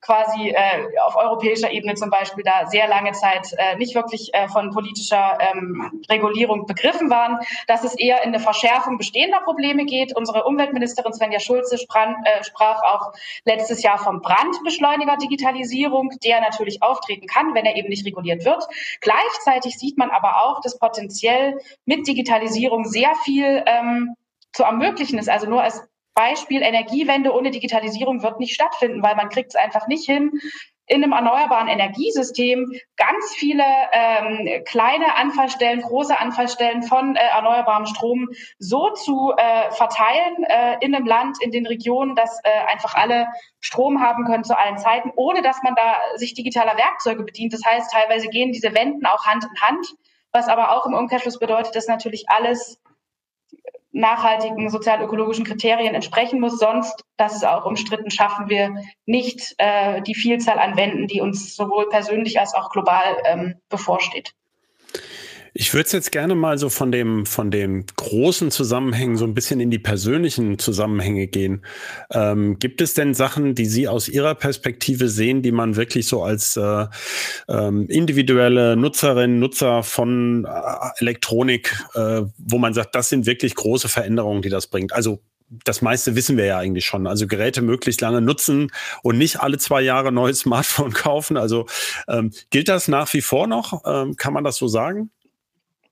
quasi 0.00 0.50
äh, 0.50 0.86
auf 1.04 1.16
europäischer 1.16 1.70
Ebene 1.70 1.94
zum 1.94 2.08
Beispiel 2.08 2.44
da 2.44 2.66
sehr 2.66 2.88
lange 2.88 3.12
Zeit 3.12 3.52
äh, 3.58 3.76
nicht 3.76 3.94
wirklich 3.94 4.32
äh, 4.32 4.48
von 4.48 4.70
politischer 4.70 5.38
ähm, 5.40 6.02
Regulierung 6.08 6.64
begriffen 6.64 7.10
waren, 7.10 7.38
dass 7.66 7.84
es 7.84 7.98
eher 7.98 8.22
in 8.22 8.28
eine 8.28 8.40
Verschärfung 8.40 8.96
bestehender 8.96 9.40
Probleme 9.40 9.84
geht. 9.84 10.16
Unsere 10.16 10.44
Umweltministerin 10.44 11.12
Svenja 11.12 11.40
Schulze 11.40 11.76
sprach, 11.76 12.08
äh, 12.24 12.42
sprach 12.42 12.82
auch 12.82 13.12
letztes 13.44 13.82
Jahr 13.82 13.98
vom 13.98 14.22
Brandbeschleuniger 14.22 15.16
Digitalisierung, 15.18 16.10
der 16.24 16.40
natürlich 16.40 16.82
auftreten 16.82 17.17
auftreten 17.18 17.26
kann, 17.26 17.54
wenn 17.54 17.64
er 17.64 17.76
eben 17.76 17.88
nicht 17.88 18.06
reguliert 18.06 18.44
wird. 18.44 18.64
Gleichzeitig 19.00 19.76
sieht 19.78 19.98
man 19.98 20.10
aber 20.10 20.44
auch, 20.44 20.60
dass 20.60 20.78
potenziell 20.78 21.58
mit 21.84 22.06
Digitalisierung 22.06 22.84
sehr 22.84 23.14
viel 23.24 23.62
ähm, 23.66 24.14
zu 24.52 24.64
ermöglichen 24.64 25.18
ist. 25.18 25.28
Also 25.28 25.48
nur 25.48 25.62
als 25.62 25.82
Beispiel 26.18 26.62
Energiewende 26.62 27.32
ohne 27.32 27.52
Digitalisierung 27.52 28.24
wird 28.24 28.40
nicht 28.40 28.52
stattfinden, 28.52 29.04
weil 29.04 29.14
man 29.14 29.28
kriegt 29.28 29.50
es 29.50 29.54
einfach 29.54 29.86
nicht 29.86 30.04
hin, 30.04 30.32
in 30.88 31.04
einem 31.04 31.12
erneuerbaren 31.12 31.68
Energiesystem 31.68 32.72
ganz 32.96 33.34
viele 33.36 33.62
ähm, 33.92 34.64
kleine 34.64 35.14
Anfallstellen, 35.14 35.82
große 35.82 36.18
Anfallstellen 36.18 36.82
von 36.82 37.14
äh, 37.14 37.20
erneuerbarem 37.20 37.86
Strom 37.86 38.30
so 38.58 38.90
zu 38.94 39.32
äh, 39.36 39.70
verteilen 39.70 40.42
äh, 40.48 40.78
in 40.80 40.92
einem 40.92 41.06
Land, 41.06 41.36
in 41.40 41.52
den 41.52 41.66
Regionen, 41.66 42.16
dass 42.16 42.40
äh, 42.42 42.50
einfach 42.66 42.94
alle 42.94 43.28
Strom 43.60 44.00
haben 44.00 44.24
können 44.24 44.42
zu 44.42 44.58
allen 44.58 44.78
Zeiten, 44.78 45.12
ohne 45.14 45.42
dass 45.42 45.62
man 45.62 45.76
da 45.76 45.98
sich 46.16 46.34
digitaler 46.34 46.76
Werkzeuge 46.76 47.22
bedient. 47.22 47.52
Das 47.52 47.64
heißt, 47.64 47.92
teilweise 47.92 48.26
gehen 48.26 48.50
diese 48.50 48.74
Wenden 48.74 49.06
auch 49.06 49.24
Hand 49.24 49.44
in 49.44 49.60
Hand, 49.60 49.86
was 50.32 50.48
aber 50.48 50.72
auch 50.72 50.84
im 50.84 50.94
Umkehrschluss 50.94 51.38
bedeutet, 51.38 51.76
dass 51.76 51.86
natürlich 51.86 52.24
alles 52.28 52.80
nachhaltigen 53.92 54.70
sozial-ökologischen 54.70 55.44
Kriterien 55.44 55.94
entsprechen 55.94 56.40
muss. 56.40 56.58
Sonst, 56.58 57.04
das 57.16 57.34
ist 57.34 57.46
auch 57.46 57.64
umstritten, 57.64 58.10
schaffen 58.10 58.48
wir 58.48 58.74
nicht 59.06 59.54
äh, 59.58 60.02
die 60.02 60.14
Vielzahl 60.14 60.58
an 60.58 60.76
Wänden, 60.76 61.06
die 61.06 61.20
uns 61.20 61.54
sowohl 61.56 61.88
persönlich 61.88 62.38
als 62.38 62.54
auch 62.54 62.70
global 62.70 63.16
ähm, 63.24 63.54
bevorsteht. 63.68 64.34
Ich 65.60 65.74
würde 65.74 65.90
jetzt 65.90 66.12
gerne 66.12 66.36
mal 66.36 66.56
so 66.56 66.68
von 66.68 66.92
dem, 66.92 67.26
von 67.26 67.50
den 67.50 67.84
großen 67.96 68.52
Zusammenhängen 68.52 69.16
so 69.16 69.24
ein 69.24 69.34
bisschen 69.34 69.58
in 69.58 69.72
die 69.72 69.80
persönlichen 69.80 70.60
Zusammenhänge 70.60 71.26
gehen. 71.26 71.64
Ähm, 72.12 72.60
gibt 72.60 72.80
es 72.80 72.94
denn 72.94 73.12
Sachen, 73.12 73.56
die 73.56 73.66
Sie 73.66 73.88
aus 73.88 74.08
Ihrer 74.08 74.36
Perspektive 74.36 75.08
sehen, 75.08 75.42
die 75.42 75.50
man 75.50 75.74
wirklich 75.74 76.06
so 76.06 76.22
als 76.22 76.56
äh, 76.56 76.86
ähm, 77.48 77.88
individuelle 77.88 78.76
Nutzerin, 78.76 79.40
Nutzer 79.40 79.82
von 79.82 80.44
äh, 80.44 81.00
Elektronik, 81.00 81.76
äh, 81.94 82.22
wo 82.38 82.58
man 82.58 82.72
sagt, 82.72 82.94
das 82.94 83.08
sind 83.08 83.26
wirklich 83.26 83.56
große 83.56 83.88
Veränderungen, 83.88 84.42
die 84.42 84.50
das 84.50 84.68
bringt? 84.68 84.92
Also 84.92 85.18
das 85.64 85.82
meiste 85.82 86.14
wissen 86.14 86.36
wir 86.36 86.44
ja 86.44 86.58
eigentlich 86.58 86.84
schon. 86.84 87.08
Also 87.08 87.26
Geräte 87.26 87.62
möglichst 87.62 88.00
lange 88.00 88.20
nutzen 88.20 88.70
und 89.02 89.18
nicht 89.18 89.40
alle 89.40 89.58
zwei 89.58 89.80
Jahre 89.80 90.12
neues 90.12 90.40
Smartphone 90.40 90.92
kaufen. 90.92 91.36
Also 91.36 91.66
ähm, 92.06 92.30
gilt 92.50 92.68
das 92.68 92.86
nach 92.86 93.12
wie 93.12 93.22
vor 93.22 93.48
noch? 93.48 93.82
Ähm, 93.86 94.14
kann 94.16 94.32
man 94.32 94.44
das 94.44 94.56
so 94.56 94.68
sagen? 94.68 95.10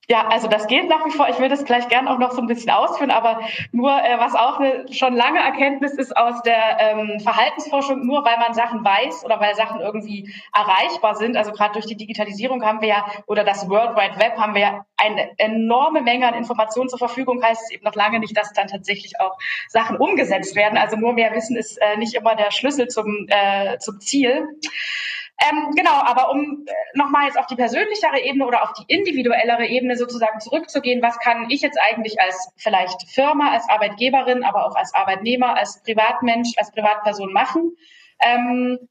Ja, 0.08 0.28
also 0.28 0.46
das 0.46 0.68
geht 0.68 0.88
nach 0.88 1.04
wie 1.04 1.10
vor. 1.10 1.28
Ich 1.28 1.40
will 1.40 1.48
das 1.48 1.64
gleich 1.64 1.88
gern 1.88 2.06
auch 2.06 2.18
noch 2.18 2.30
so 2.30 2.40
ein 2.40 2.46
bisschen 2.46 2.70
ausführen, 2.70 3.10
aber 3.10 3.40
nur, 3.72 3.90
äh, 3.90 4.16
was 4.18 4.36
auch 4.36 4.60
eine 4.60 4.86
schon 4.92 5.14
lange 5.14 5.40
Erkenntnis 5.40 5.94
ist 5.94 6.16
aus 6.16 6.42
der 6.42 6.78
ähm, 6.78 7.18
Verhaltensforschung, 7.18 8.06
nur 8.06 8.24
weil 8.24 8.38
man 8.38 8.54
Sachen 8.54 8.84
weiß 8.84 9.24
oder 9.24 9.40
weil 9.40 9.56
Sachen 9.56 9.80
irgendwie 9.80 10.32
erreichbar 10.54 11.16
sind, 11.16 11.36
also 11.36 11.50
gerade 11.50 11.72
durch 11.72 11.86
die 11.86 11.96
Digitalisierung 11.96 12.64
haben 12.64 12.80
wir 12.82 12.88
ja, 12.88 13.06
oder 13.26 13.42
das 13.42 13.68
World 13.68 13.96
Wide 13.96 14.20
Web 14.20 14.36
haben 14.36 14.54
wir 14.54 14.60
ja 14.60 14.86
eine 14.96 15.36
enorme 15.38 16.02
Menge 16.02 16.28
an 16.28 16.34
Informationen 16.34 16.88
zur 16.88 17.00
Verfügung, 17.00 17.42
heißt 17.42 17.62
es 17.64 17.70
eben 17.72 17.84
noch 17.84 17.96
lange 17.96 18.20
nicht, 18.20 18.36
dass 18.36 18.52
dann 18.52 18.68
tatsächlich 18.68 19.18
auch 19.18 19.36
Sachen 19.68 19.96
umgesetzt 19.96 20.54
werden. 20.54 20.78
Also 20.78 20.94
nur 20.96 21.14
mehr 21.14 21.34
Wissen 21.34 21.56
ist 21.56 21.78
äh, 21.78 21.96
nicht 21.96 22.14
immer 22.14 22.36
der 22.36 22.52
Schlüssel 22.52 22.86
zum, 22.86 23.26
äh, 23.28 23.78
zum 23.78 23.98
Ziel. 23.98 24.46
Ähm, 25.38 25.72
genau, 25.76 25.92
aber 25.92 26.30
um 26.30 26.64
äh, 26.66 26.72
nochmal 26.94 27.26
jetzt 27.26 27.38
auf 27.38 27.46
die 27.46 27.56
persönlichere 27.56 28.20
Ebene 28.20 28.46
oder 28.46 28.62
auf 28.62 28.72
die 28.72 28.84
individuellere 28.92 29.66
Ebene 29.66 29.96
sozusagen 29.96 30.40
zurückzugehen, 30.40 31.02
was 31.02 31.18
kann 31.18 31.50
ich 31.50 31.60
jetzt 31.60 31.78
eigentlich 31.78 32.20
als 32.20 32.50
vielleicht 32.56 33.08
Firma, 33.10 33.52
als 33.52 33.68
Arbeitgeberin, 33.68 34.44
aber 34.44 34.64
auch 34.64 34.74
als 34.76 34.94
Arbeitnehmer, 34.94 35.54
als 35.56 35.82
Privatmensch, 35.82 36.52
als 36.56 36.72
Privatperson 36.72 37.32
machen? 37.32 37.76
Ähm, 38.20 38.88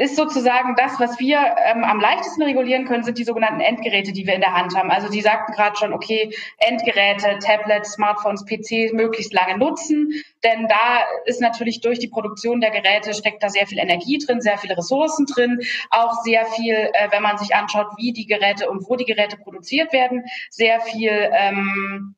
ist 0.00 0.16
sozusagen 0.16 0.76
das, 0.76 0.98
was 0.98 1.18
wir 1.18 1.38
ähm, 1.58 1.84
am 1.84 2.00
leichtesten 2.00 2.42
regulieren 2.42 2.86
können, 2.86 3.04
sind 3.04 3.18
die 3.18 3.24
sogenannten 3.24 3.60
Endgeräte, 3.60 4.12
die 4.12 4.26
wir 4.26 4.32
in 4.32 4.40
der 4.40 4.54
Hand 4.54 4.74
haben. 4.74 4.90
Also 4.90 5.10
die 5.10 5.20
sagten 5.20 5.52
gerade 5.52 5.76
schon, 5.76 5.92
okay, 5.92 6.34
Endgeräte, 6.56 7.38
Tablets, 7.38 7.92
Smartphones, 7.92 8.46
PC 8.46 8.94
möglichst 8.94 9.34
lange 9.34 9.58
nutzen, 9.58 10.10
denn 10.42 10.68
da 10.68 11.02
ist 11.26 11.42
natürlich 11.42 11.82
durch 11.82 11.98
die 11.98 12.08
Produktion 12.08 12.62
der 12.62 12.70
Geräte 12.70 13.12
steckt 13.12 13.42
da 13.42 13.50
sehr 13.50 13.66
viel 13.66 13.78
Energie 13.78 14.16
drin, 14.16 14.40
sehr 14.40 14.56
viele 14.56 14.78
Ressourcen 14.78 15.26
drin, 15.26 15.60
auch 15.90 16.14
sehr 16.24 16.46
viel, 16.46 16.76
äh, 16.76 17.08
wenn 17.10 17.22
man 17.22 17.36
sich 17.36 17.54
anschaut, 17.54 17.88
wie 17.98 18.14
die 18.14 18.24
Geräte 18.24 18.70
und 18.70 18.88
wo 18.88 18.96
die 18.96 19.04
Geräte 19.04 19.36
produziert 19.36 19.92
werden, 19.92 20.24
sehr 20.48 20.80
viel 20.80 21.28
ähm, 21.30 22.14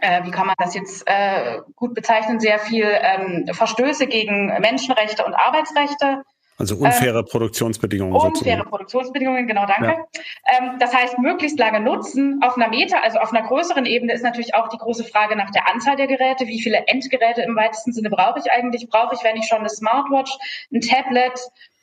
äh, 0.00 0.24
wie 0.24 0.32
kann 0.32 0.48
man 0.48 0.56
das 0.58 0.74
jetzt 0.74 1.04
äh, 1.06 1.60
gut 1.76 1.94
bezeichnen, 1.94 2.40
sehr 2.40 2.58
viel 2.58 2.84
ähm, 2.84 3.46
Verstöße 3.52 4.08
gegen 4.08 4.48
Menschenrechte 4.60 5.24
und 5.24 5.34
Arbeitsrechte. 5.34 6.24
Also 6.58 6.76
unfaire 6.76 7.18
ähm, 7.18 7.24
Produktionsbedingungen. 7.26 8.14
Unfaire 8.14 8.34
sozusagen. 8.34 8.70
Produktionsbedingungen, 8.70 9.46
genau, 9.46 9.66
danke. 9.66 10.06
Ja. 10.14 10.58
Ähm, 10.58 10.78
das 10.78 10.94
heißt, 10.94 11.18
möglichst 11.18 11.58
lange 11.58 11.80
nutzen. 11.80 12.40
Auf 12.42 12.56
einer 12.56 12.68
Meta, 12.68 12.98
also 13.00 13.18
auf 13.18 13.32
einer 13.32 13.46
größeren 13.46 13.84
Ebene 13.84 14.14
ist 14.14 14.22
natürlich 14.22 14.54
auch 14.54 14.68
die 14.68 14.78
große 14.78 15.04
Frage 15.04 15.36
nach 15.36 15.50
der 15.50 15.68
Anzahl 15.68 15.96
der 15.96 16.06
Geräte. 16.06 16.46
Wie 16.46 16.62
viele 16.62 16.86
Endgeräte 16.86 17.42
im 17.42 17.56
weitesten 17.56 17.92
Sinne 17.92 18.08
brauche 18.08 18.38
ich 18.38 18.50
eigentlich? 18.50 18.88
Brauche 18.88 19.14
ich, 19.14 19.22
wenn 19.22 19.36
ich 19.36 19.46
schon 19.46 19.58
eine 19.58 19.68
Smartwatch, 19.68 20.32
ein 20.72 20.80
Tablet 20.80 21.38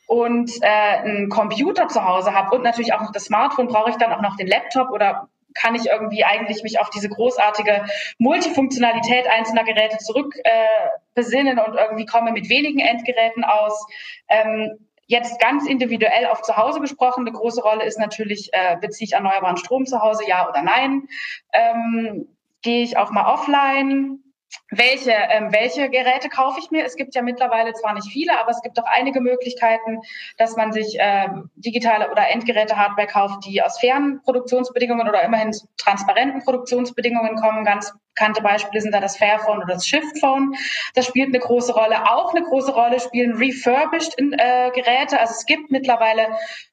und 0.08 0.52
äh, 0.62 0.68
einen 0.68 1.30
Computer 1.30 1.88
zu 1.88 2.04
Hause 2.04 2.34
habe 2.34 2.56
und 2.56 2.64
natürlich 2.64 2.94
auch 2.94 3.02
noch 3.02 3.12
das 3.12 3.26
Smartphone, 3.26 3.68
brauche 3.68 3.92
ich 3.92 3.98
dann 3.98 4.12
auch 4.12 4.22
noch 4.22 4.38
den 4.38 4.48
Laptop 4.48 4.90
oder 4.90 5.30
kann 5.54 5.76
ich 5.76 5.88
irgendwie 5.88 6.24
eigentlich 6.24 6.64
mich 6.64 6.80
auf 6.80 6.90
diese 6.90 7.10
großartige 7.10 7.86
Multifunktionalität 8.18 9.28
einzelner 9.28 9.64
Geräte 9.64 9.98
zurück 9.98 10.36
äh, 10.44 11.20
und 11.60 11.76
irgendwie 11.76 12.06
komme 12.06 12.32
mit 12.32 12.50
wenigen 12.50 12.80
Endgeräten 12.80 13.44
aus. 13.44 13.86
Ähm, 14.28 14.88
Jetzt 15.06 15.40
ganz 15.40 15.68
individuell 15.68 16.28
auf 16.28 16.42
zu 16.44 16.56
Hause 16.56 16.80
gesprochen, 16.80 17.28
eine 17.28 17.38
große 17.38 17.62
Rolle 17.62 17.84
ist 17.84 18.00
natürlich, 18.00 18.50
äh, 18.54 18.78
beziehe 18.80 19.06
ich 19.06 19.14
erneuerbaren 19.14 19.58
Strom 19.58 19.86
zu 19.86 20.02
Hause, 20.02 20.24
ja 20.28 20.48
oder 20.48 20.62
nein? 20.62 21.04
Ähm, 21.52 22.28
Gehe 22.62 22.84
ich 22.84 22.98
auch 22.98 23.12
mal 23.12 23.26
offline? 23.26 24.24
Welche, 24.70 25.12
ähm, 25.12 25.52
welche 25.52 25.90
Geräte 25.90 26.30
kaufe 26.30 26.60
ich 26.60 26.72
mir? 26.72 26.86
Es 26.86 26.96
gibt 26.96 27.16
ja 27.16 27.22
mittlerweile 27.22 27.74
zwar 27.74 27.94
nicht 27.94 28.12
viele, 28.12 28.40
aber 28.40 28.52
es 28.52 28.62
gibt 28.62 28.80
auch 28.80 28.86
einige 28.86 29.22
Möglichkeiten, 29.22 30.00
dass 30.38 30.56
man 30.56 30.72
sich 30.72 31.00
äh, 31.00 31.28
digitale 31.56 32.12
oder 32.12 32.30
Endgeräte-Hardware 32.30 33.08
kauft, 33.08 33.46
die 33.46 33.62
aus 33.62 33.80
fairen 33.80 34.22
Produktionsbedingungen 34.24 35.08
oder 35.08 35.24
immerhin 35.24 35.52
transparenten 35.78 36.44
Produktionsbedingungen 36.44 37.36
kommen. 37.36 37.66
Ganz 37.66 37.94
bekannte 38.16 38.42
Beispiele 38.42 38.82
sind 38.82 38.94
da 38.94 39.00
das 39.00 39.18
Fairphone 39.18 39.58
oder 39.58 39.74
das 39.74 39.88
Shiftphone. 39.88 40.54
Das 40.96 41.06
spielt 41.06 41.30
eine 41.30 41.40
große 41.40 41.74
Rolle. 41.74 42.10
Auch 42.12 42.34
eine 42.34 42.46
große 42.46 42.74
Rolle 42.74 43.00
spielen 43.00 43.36
refurbished 43.38 44.16
in, 44.16 44.34
äh, 44.34 44.72
Geräte. 44.74 45.20
Also 45.20 45.34
es 45.34 45.46
gibt 45.46 45.72
mittlerweile 45.72 46.28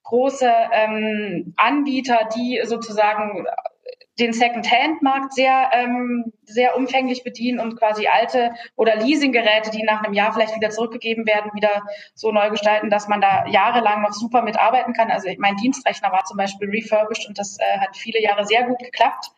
große 0.05 0.51
ähm, 0.73 1.55
Anbieter, 1.57 2.29
die 2.35 2.61
sozusagen 2.64 3.47
den 4.18 4.33
Second-Hand-Markt 4.33 5.33
sehr, 5.33 5.70
ähm, 5.73 6.33
sehr 6.44 6.77
umfänglich 6.77 7.25
bedienen 7.25 7.61
und 7.61 7.79
quasi 7.79 8.07
alte 8.07 8.53
oder 8.77 8.96
Leasinggeräte, 8.96 9.70
die 9.70 9.83
nach 9.83 10.03
einem 10.03 10.12
Jahr 10.12 10.33
vielleicht 10.33 10.55
wieder 10.57 10.70
zurückgegeben 10.70 11.27
werden, 11.27 11.53
wieder 11.55 11.83
so 12.14 12.31
neu 12.33 12.51
gestalten, 12.51 12.90
dass 12.90 13.09
man 13.09 13.20
da 13.20 13.46
jahrelang 13.46 14.03
noch 14.03 14.12
super 14.12 14.42
mitarbeiten 14.42 14.92
kann. 14.92 15.11
Also 15.11 15.29
mein 15.38 15.57
Dienstrechner 15.57 16.12
war 16.12 16.25
zum 16.25 16.37
Beispiel 16.37 16.68
refurbished 16.68 17.29
und 17.29 17.38
das 17.38 17.59
äh, 17.59 17.79
hat 17.79 17.96
viele 17.96 18.20
Jahre 18.20 18.44
sehr 18.44 18.64
gut 18.64 18.79
geklappt. 18.79 19.31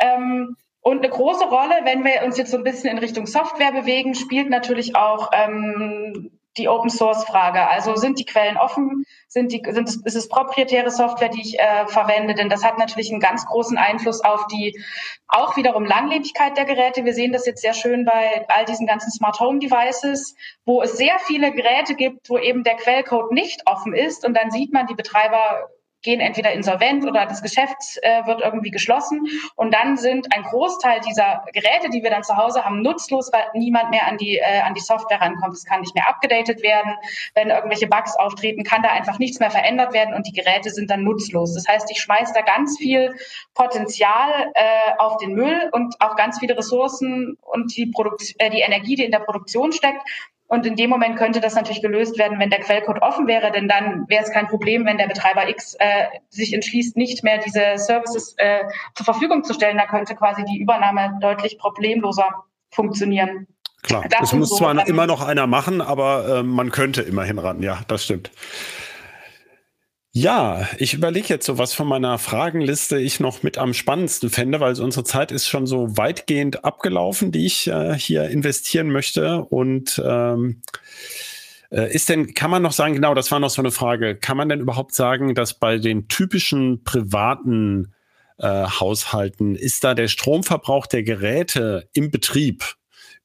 Ähm, 0.00 0.56
und 0.82 0.98
eine 0.98 1.10
große 1.10 1.44
Rolle, 1.44 1.80
wenn 1.84 2.04
wir 2.04 2.22
uns 2.24 2.38
jetzt 2.38 2.50
so 2.50 2.56
ein 2.56 2.64
bisschen 2.64 2.90
in 2.90 2.98
Richtung 2.98 3.26
Software 3.26 3.72
bewegen, 3.72 4.14
spielt 4.14 4.48
natürlich 4.48 4.96
auch 4.96 5.30
ähm, 5.32 6.39
die 6.56 6.68
Open 6.68 6.90
Source 6.90 7.24
Frage. 7.24 7.68
Also 7.68 7.96
sind 7.96 8.18
die 8.18 8.24
Quellen 8.24 8.56
offen? 8.56 9.04
Sind 9.28 9.52
die, 9.52 9.62
sind 9.70 9.88
es, 9.88 9.96
ist 10.04 10.16
es 10.16 10.28
proprietäre 10.28 10.90
Software, 10.90 11.28
die 11.28 11.40
ich 11.40 11.58
äh, 11.58 11.86
verwende? 11.86 12.34
Denn 12.34 12.48
das 12.48 12.64
hat 12.64 12.78
natürlich 12.78 13.10
einen 13.10 13.20
ganz 13.20 13.46
großen 13.46 13.78
Einfluss 13.78 14.22
auf 14.24 14.46
die 14.48 14.78
auch 15.28 15.56
wiederum 15.56 15.84
Langlebigkeit 15.84 16.56
der 16.56 16.64
Geräte. 16.64 17.04
Wir 17.04 17.14
sehen 17.14 17.32
das 17.32 17.46
jetzt 17.46 17.62
sehr 17.62 17.74
schön 17.74 18.04
bei 18.04 18.44
all 18.48 18.64
diesen 18.64 18.86
ganzen 18.86 19.12
Smart 19.12 19.38
Home 19.38 19.60
Devices, 19.60 20.34
wo 20.64 20.82
es 20.82 20.96
sehr 20.96 21.18
viele 21.20 21.52
Geräte 21.52 21.94
gibt, 21.94 22.28
wo 22.28 22.38
eben 22.38 22.64
der 22.64 22.76
Quellcode 22.76 23.30
nicht 23.32 23.62
offen 23.66 23.94
ist. 23.94 24.26
Und 24.26 24.34
dann 24.34 24.50
sieht 24.50 24.72
man, 24.72 24.88
die 24.88 24.94
Betreiber 24.94 25.68
gehen 26.02 26.20
entweder 26.20 26.52
insolvent 26.52 27.04
oder 27.04 27.26
das 27.26 27.42
Geschäft 27.42 27.98
äh, 28.02 28.26
wird 28.26 28.40
irgendwie 28.40 28.70
geschlossen. 28.70 29.26
Und 29.56 29.74
dann 29.74 29.96
sind 29.96 30.34
ein 30.34 30.42
Großteil 30.44 31.00
dieser 31.00 31.44
Geräte, 31.52 31.90
die 31.90 32.02
wir 32.02 32.10
dann 32.10 32.22
zu 32.22 32.36
Hause 32.36 32.64
haben, 32.64 32.82
nutzlos, 32.82 33.30
weil 33.32 33.44
niemand 33.54 33.90
mehr 33.90 34.06
an 34.06 34.16
die, 34.16 34.38
äh, 34.38 34.60
an 34.60 34.74
die 34.74 34.80
Software 34.80 35.20
rankommt. 35.20 35.54
Es 35.54 35.64
kann 35.64 35.80
nicht 35.80 35.94
mehr 35.94 36.08
abgedatet 36.08 36.62
werden. 36.62 36.94
Wenn 37.34 37.50
irgendwelche 37.50 37.86
Bugs 37.86 38.16
auftreten, 38.16 38.64
kann 38.64 38.82
da 38.82 38.90
einfach 38.90 39.18
nichts 39.18 39.40
mehr 39.40 39.50
verändert 39.50 39.92
werden 39.92 40.14
und 40.14 40.26
die 40.26 40.32
Geräte 40.32 40.70
sind 40.70 40.90
dann 40.90 41.04
nutzlos. 41.04 41.54
Das 41.54 41.66
heißt, 41.68 41.90
ich 41.90 42.00
schmeiße 42.00 42.32
da 42.34 42.42
ganz 42.42 42.78
viel 42.78 43.14
Potenzial 43.54 44.50
äh, 44.54 44.92
auf 44.98 45.18
den 45.18 45.34
Müll 45.34 45.68
und 45.72 45.94
auch 46.00 46.16
ganz 46.16 46.38
viele 46.38 46.56
Ressourcen 46.56 47.36
und 47.42 47.76
die, 47.76 47.86
Produkt 47.86 48.34
äh, 48.38 48.50
die 48.50 48.60
Energie, 48.60 48.94
die 48.94 49.04
in 49.04 49.12
der 49.12 49.20
Produktion 49.20 49.72
steckt, 49.72 50.02
und 50.50 50.66
in 50.66 50.74
dem 50.74 50.90
Moment 50.90 51.16
könnte 51.16 51.40
das 51.40 51.54
natürlich 51.54 51.80
gelöst 51.80 52.18
werden, 52.18 52.40
wenn 52.40 52.50
der 52.50 52.58
Quellcode 52.58 53.00
offen 53.02 53.28
wäre, 53.28 53.52
denn 53.52 53.68
dann 53.68 54.04
wäre 54.08 54.24
es 54.24 54.32
kein 54.32 54.48
Problem, 54.48 54.84
wenn 54.84 54.98
der 54.98 55.06
Betreiber 55.06 55.48
X 55.48 55.76
äh, 55.78 56.06
sich 56.28 56.52
entschließt, 56.52 56.96
nicht 56.96 57.22
mehr 57.22 57.38
diese 57.38 57.76
Services 57.76 58.34
äh, 58.36 58.64
zur 58.96 59.04
Verfügung 59.04 59.44
zu 59.44 59.54
stellen. 59.54 59.78
Da 59.78 59.86
könnte 59.86 60.16
quasi 60.16 60.44
die 60.44 60.58
Übernahme 60.58 61.16
deutlich 61.20 61.56
problemloser 61.56 62.28
funktionieren. 62.68 63.46
Klar, 63.82 64.04
das, 64.10 64.32
muss 64.32 64.48
so 64.48 64.56
zwar 64.56 64.88
immer 64.88 65.06
noch 65.06 65.24
einer 65.24 65.46
machen, 65.46 65.80
aber 65.80 66.40
äh, 66.40 66.42
man 66.42 66.72
könnte 66.72 67.02
immerhin 67.02 67.38
ran. 67.38 67.62
Ja, 67.62 67.78
das 67.86 68.04
stimmt. 68.04 68.32
Ja, 70.12 70.68
ich 70.78 70.94
überlege 70.94 71.28
jetzt 71.28 71.46
so, 71.46 71.56
was 71.56 71.72
von 71.72 71.86
meiner 71.86 72.18
Fragenliste 72.18 72.98
ich 72.98 73.20
noch 73.20 73.44
mit 73.44 73.58
am 73.58 73.72
spannendsten 73.74 74.28
fände, 74.28 74.58
weil 74.58 74.78
unsere 74.80 75.04
Zeit 75.04 75.30
ist 75.30 75.46
schon 75.46 75.68
so 75.68 75.96
weitgehend 75.96 76.64
abgelaufen, 76.64 77.30
die 77.30 77.46
ich 77.46 77.68
äh, 77.68 77.94
hier 77.96 78.28
investieren 78.28 78.90
möchte. 78.90 79.44
Und 79.44 80.02
ähm, 80.04 80.62
äh, 81.70 81.94
ist 81.94 82.08
denn, 82.08 82.34
kann 82.34 82.50
man 82.50 82.62
noch 82.62 82.72
sagen, 82.72 82.94
genau, 82.94 83.14
das 83.14 83.30
war 83.30 83.38
noch 83.38 83.50
so 83.50 83.62
eine 83.62 83.70
Frage, 83.70 84.16
kann 84.16 84.36
man 84.36 84.48
denn 84.48 84.58
überhaupt 84.58 84.94
sagen, 84.96 85.36
dass 85.36 85.54
bei 85.54 85.78
den 85.78 86.08
typischen 86.08 86.82
privaten 86.82 87.94
äh, 88.38 88.66
Haushalten 88.66 89.54
ist 89.54 89.84
da 89.84 89.94
der 89.94 90.08
Stromverbrauch 90.08 90.88
der 90.88 91.04
Geräte 91.04 91.88
im 91.92 92.10
Betrieb 92.10 92.74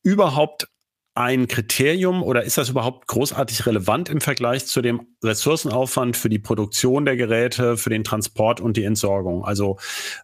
überhaupt 0.03 0.67
ein 1.15 1.47
Kriterium 1.47 2.21
oder 2.21 2.43
ist 2.43 2.57
das 2.57 2.67
überhaupt 2.67 3.07
großartig 3.07 3.65
relevant 3.65 4.09
im 4.09 4.19
Vergleich 4.19 4.65
zu 4.65 4.81
dem 4.81 5.07
Ressourcenaufwand 5.23 6.17
für 6.17 6.27
die 6.27 6.39
Produktion 6.39 7.05
der 7.05 7.15
Geräte, 7.15 7.77
für 7.77 7.89
den 7.89 8.03
Transport 8.03 8.59
und 8.59 8.75
die 8.75 8.83
Entsorgung? 8.83 9.45
Also, 9.45 9.77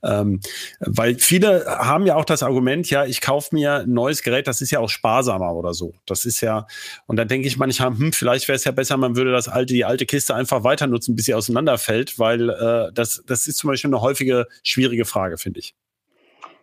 ähm, 0.03 0.41
weil 0.81 1.17
viele 1.17 1.65
haben 1.65 2.05
ja 2.05 2.17
auch 2.17 2.25
das 2.25 2.43
Argument, 2.43 2.89
ja, 2.89 3.05
ich 3.05 3.21
kaufe 3.21 3.55
mir 3.55 3.83
ein 3.83 3.93
neues 3.93 4.21
Gerät, 4.21 4.47
das 4.47 4.61
ist 4.61 4.71
ja 4.71 4.79
auch 4.79 4.89
sparsamer 4.89 5.53
oder 5.55 5.73
so. 5.73 5.93
Das 6.05 6.25
ist 6.25 6.41
ja, 6.41 6.67
und 7.07 7.15
dann 7.15 7.29
denke 7.29 7.47
ich 7.47 7.57
manchmal, 7.57 7.97
hm, 7.97 8.11
vielleicht 8.11 8.49
wäre 8.49 8.57
es 8.57 8.65
ja 8.65 8.73
besser, 8.73 8.97
man 8.97 9.15
würde 9.15 9.31
das 9.31 9.47
alte, 9.47 9.73
die 9.73 9.85
alte 9.85 10.05
Kiste 10.05 10.35
einfach 10.35 10.65
weiter 10.65 10.87
nutzen, 10.87 11.15
bis 11.15 11.25
sie 11.25 11.33
auseinanderfällt, 11.33 12.19
weil 12.19 12.49
äh, 12.49 12.91
das, 12.93 13.23
das 13.25 13.47
ist 13.47 13.57
zum 13.57 13.69
Beispiel 13.69 13.89
eine 13.89 14.01
häufige 14.01 14.47
schwierige 14.61 15.05
Frage, 15.05 15.37
finde 15.37 15.61
ich. 15.61 15.73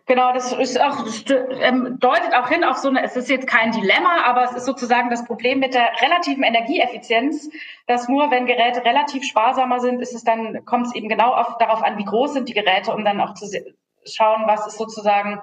Genau, 0.09 0.33
das 0.33 0.51
ist 0.53 0.81
auch, 0.81 1.03
das, 1.03 1.23
ähm, 1.61 1.99
deutet 1.99 2.33
auch 2.33 2.49
hin 2.49 2.63
auf 2.63 2.77
so 2.77 2.87
eine, 2.87 3.03
es 3.03 3.15
ist 3.15 3.29
jetzt 3.29 3.45
kein 3.45 3.71
Dilemma, 3.71 4.23
aber 4.25 4.43
es 4.43 4.53
ist 4.53 4.65
sozusagen 4.65 5.11
das 5.11 5.23
Problem 5.23 5.59
mit 5.59 5.75
der 5.75 5.87
relativen 6.01 6.41
Energieeffizienz, 6.41 7.47
dass 7.85 8.07
nur 8.07 8.31
wenn 8.31 8.47
Geräte 8.47 8.83
relativ 8.83 9.23
sparsamer 9.23 9.79
sind, 9.79 10.01
ist 10.01 10.15
es 10.15 10.23
dann, 10.23 10.65
kommt 10.65 10.87
es 10.87 10.95
eben 10.95 11.09
genau 11.09 11.35
auf, 11.35 11.59
darauf 11.59 11.83
an, 11.83 11.99
wie 11.99 12.05
groß 12.05 12.33
sind 12.33 12.49
die 12.49 12.55
Geräte, 12.55 12.91
um 12.91 13.05
dann 13.05 13.21
auch 13.21 13.35
zu 13.35 13.45
schauen, 14.03 14.45
was 14.47 14.65
ist 14.65 14.79
sozusagen 14.79 15.41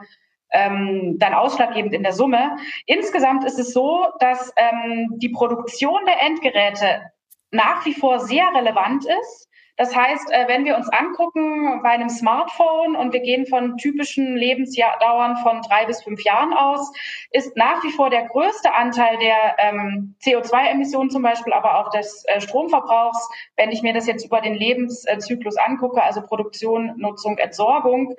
ähm, 0.51 1.17
dann 1.21 1.33
ausschlaggebend 1.33 1.95
in 1.95 2.03
der 2.03 2.13
Summe. 2.13 2.57
Insgesamt 2.87 3.45
ist 3.45 3.61
es 3.61 3.73
so, 3.73 4.09
dass 4.19 4.53
ähm, 4.57 5.13
die 5.19 5.29
Produktion 5.29 6.01
der 6.07 6.21
Endgeräte 6.23 7.13
nach 7.53 7.87
wie 7.87 7.95
vor 7.95 8.19
sehr 8.19 8.49
relevant 8.53 9.07
ist. 9.07 9.49
Das 9.77 9.95
heißt, 9.95 10.31
äh, 10.33 10.49
wenn 10.49 10.65
wir 10.65 10.77
uns 10.77 10.89
angucken 10.89 11.83
bei 11.83 11.91
einem 11.91 12.09
Smartphone 12.09 12.97
und 12.97 13.13
wir 13.13 13.21
gehen 13.21 13.47
von 13.47 13.77
typischen 13.77 14.35
Lebensdauern 14.37 15.37
von 15.39 15.61
drei 15.63 15.85
bis 15.85 16.03
fünf 16.03 16.25
Jahren 16.25 16.55
aus, 16.55 16.93
ist 17.31 17.57
nach 17.57 17.85
wie 17.85 17.93
vor 17.93 18.09
der 18.09 18.27
größte 18.27 18.73
Anteil 18.75 19.19
der 19.19 19.57
ähm, 19.59 20.15
CO2-Emissionen 20.23 21.11
zum 21.11 21.23
Beispiel, 21.23 21.53
aber 21.53 21.79
auch 21.79 21.91
des 21.91 22.25
äh, 22.27 22.41
Stromverbrauchs, 22.41 23.29
wenn 23.57 23.71
ich 23.71 23.83
mir 23.83 23.93
das 23.93 24.07
jetzt 24.07 24.25
über 24.25 24.41
den 24.41 24.55
Lebenszyklus 24.55 25.57
angucke, 25.59 26.03
also 26.03 26.23
Produktion, 26.23 26.95
Nutzung, 26.97 27.37
Entsorgung, 27.37 28.15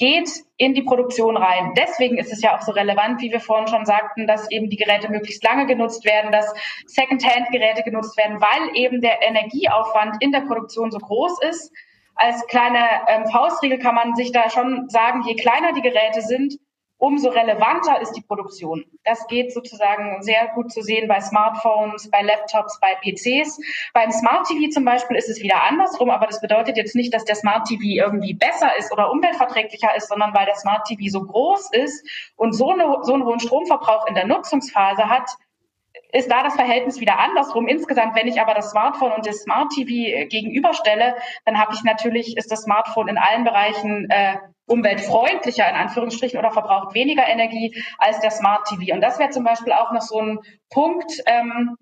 geht 0.00 0.30
in 0.56 0.72
die 0.72 0.82
Produktion 0.82 1.36
rein. 1.36 1.74
Deswegen 1.76 2.16
ist 2.16 2.32
es 2.32 2.40
ja 2.40 2.56
auch 2.56 2.62
so 2.62 2.72
relevant, 2.72 3.20
wie 3.20 3.30
wir 3.30 3.38
vorhin 3.38 3.68
schon 3.68 3.84
sagten, 3.84 4.26
dass 4.26 4.50
eben 4.50 4.70
die 4.70 4.78
Geräte 4.78 5.10
möglichst 5.10 5.44
lange 5.44 5.66
genutzt 5.66 6.06
werden, 6.06 6.32
dass 6.32 6.54
Second-Hand-Geräte 6.86 7.82
genutzt 7.82 8.16
werden, 8.16 8.40
weil 8.40 8.74
eben 8.74 9.02
der 9.02 9.22
Energieaufwand 9.22 10.16
in 10.20 10.32
der 10.32 10.40
Produktion 10.40 10.90
so 10.90 10.98
groß 10.98 11.42
ist. 11.42 11.70
Als 12.14 12.46
kleine 12.46 12.82
ähm, 13.08 13.26
Faustregel 13.26 13.78
kann 13.78 13.94
man 13.94 14.14
sich 14.14 14.32
da 14.32 14.48
schon 14.48 14.88
sagen, 14.88 15.22
je 15.26 15.34
kleiner 15.34 15.74
die 15.74 15.82
Geräte 15.82 16.22
sind, 16.22 16.58
umso 17.00 17.30
relevanter 17.30 18.00
ist 18.00 18.12
die 18.12 18.20
Produktion. 18.20 18.84
Das 19.04 19.26
geht 19.26 19.52
sozusagen 19.52 20.22
sehr 20.22 20.48
gut 20.54 20.70
zu 20.70 20.82
sehen 20.82 21.08
bei 21.08 21.20
Smartphones, 21.20 22.10
bei 22.10 22.22
Laptops, 22.22 22.78
bei 22.78 22.94
PCs. 22.96 23.58
Beim 23.94 24.12
Smart 24.12 24.46
TV 24.46 24.70
zum 24.70 24.84
Beispiel 24.84 25.16
ist 25.16 25.28
es 25.28 25.40
wieder 25.42 25.62
andersrum, 25.64 26.10
aber 26.10 26.26
das 26.26 26.40
bedeutet 26.40 26.76
jetzt 26.76 26.94
nicht, 26.94 27.12
dass 27.12 27.24
der 27.24 27.34
Smart 27.34 27.66
TV 27.66 27.82
irgendwie 27.82 28.34
besser 28.34 28.76
ist 28.78 28.92
oder 28.92 29.10
umweltverträglicher 29.10 29.96
ist, 29.96 30.08
sondern 30.08 30.34
weil 30.34 30.44
der 30.44 30.56
Smart 30.56 30.86
TV 30.86 31.10
so 31.10 31.24
groß 31.24 31.72
ist 31.72 32.06
und 32.36 32.52
so, 32.52 32.70
eine, 32.70 32.98
so 33.02 33.14
einen 33.14 33.24
hohen 33.24 33.40
Stromverbrauch 33.40 34.06
in 34.06 34.14
der 34.14 34.26
Nutzungsphase 34.26 35.08
hat, 35.08 35.30
ist 36.12 36.30
da 36.30 36.42
das 36.42 36.54
Verhältnis 36.54 37.00
wieder 37.00 37.18
andersrum. 37.18 37.68
Insgesamt, 37.68 38.16
wenn 38.16 38.28
ich 38.28 38.40
aber 38.40 38.54
das 38.54 38.70
Smartphone 38.70 39.12
und 39.12 39.26
das 39.26 39.42
Smart 39.42 39.70
TV 39.72 39.90
äh, 39.90 40.26
gegenüberstelle, 40.26 41.16
dann 41.44 41.58
habe 41.58 41.74
ich 41.74 41.82
natürlich, 41.82 42.36
ist 42.36 42.50
das 42.50 42.62
Smartphone 42.62 43.08
in 43.08 43.18
allen 43.18 43.44
Bereichen 43.44 44.08
äh, 44.10 44.36
umweltfreundlicher 44.66 45.68
in 45.68 45.74
Anführungsstrichen 45.74 46.38
oder 46.38 46.50
verbraucht 46.50 46.94
weniger 46.94 47.26
Energie 47.26 47.74
als 47.98 48.20
der 48.20 48.30
Smart 48.30 48.66
TV. 48.68 48.94
Und 48.94 49.00
das 49.00 49.18
wäre 49.18 49.30
zum 49.30 49.44
Beispiel 49.44 49.72
auch 49.72 49.92
noch 49.92 50.02
so 50.02 50.20
ein 50.20 50.38
Punkt, 50.70 51.12
ähm, 51.26 51.76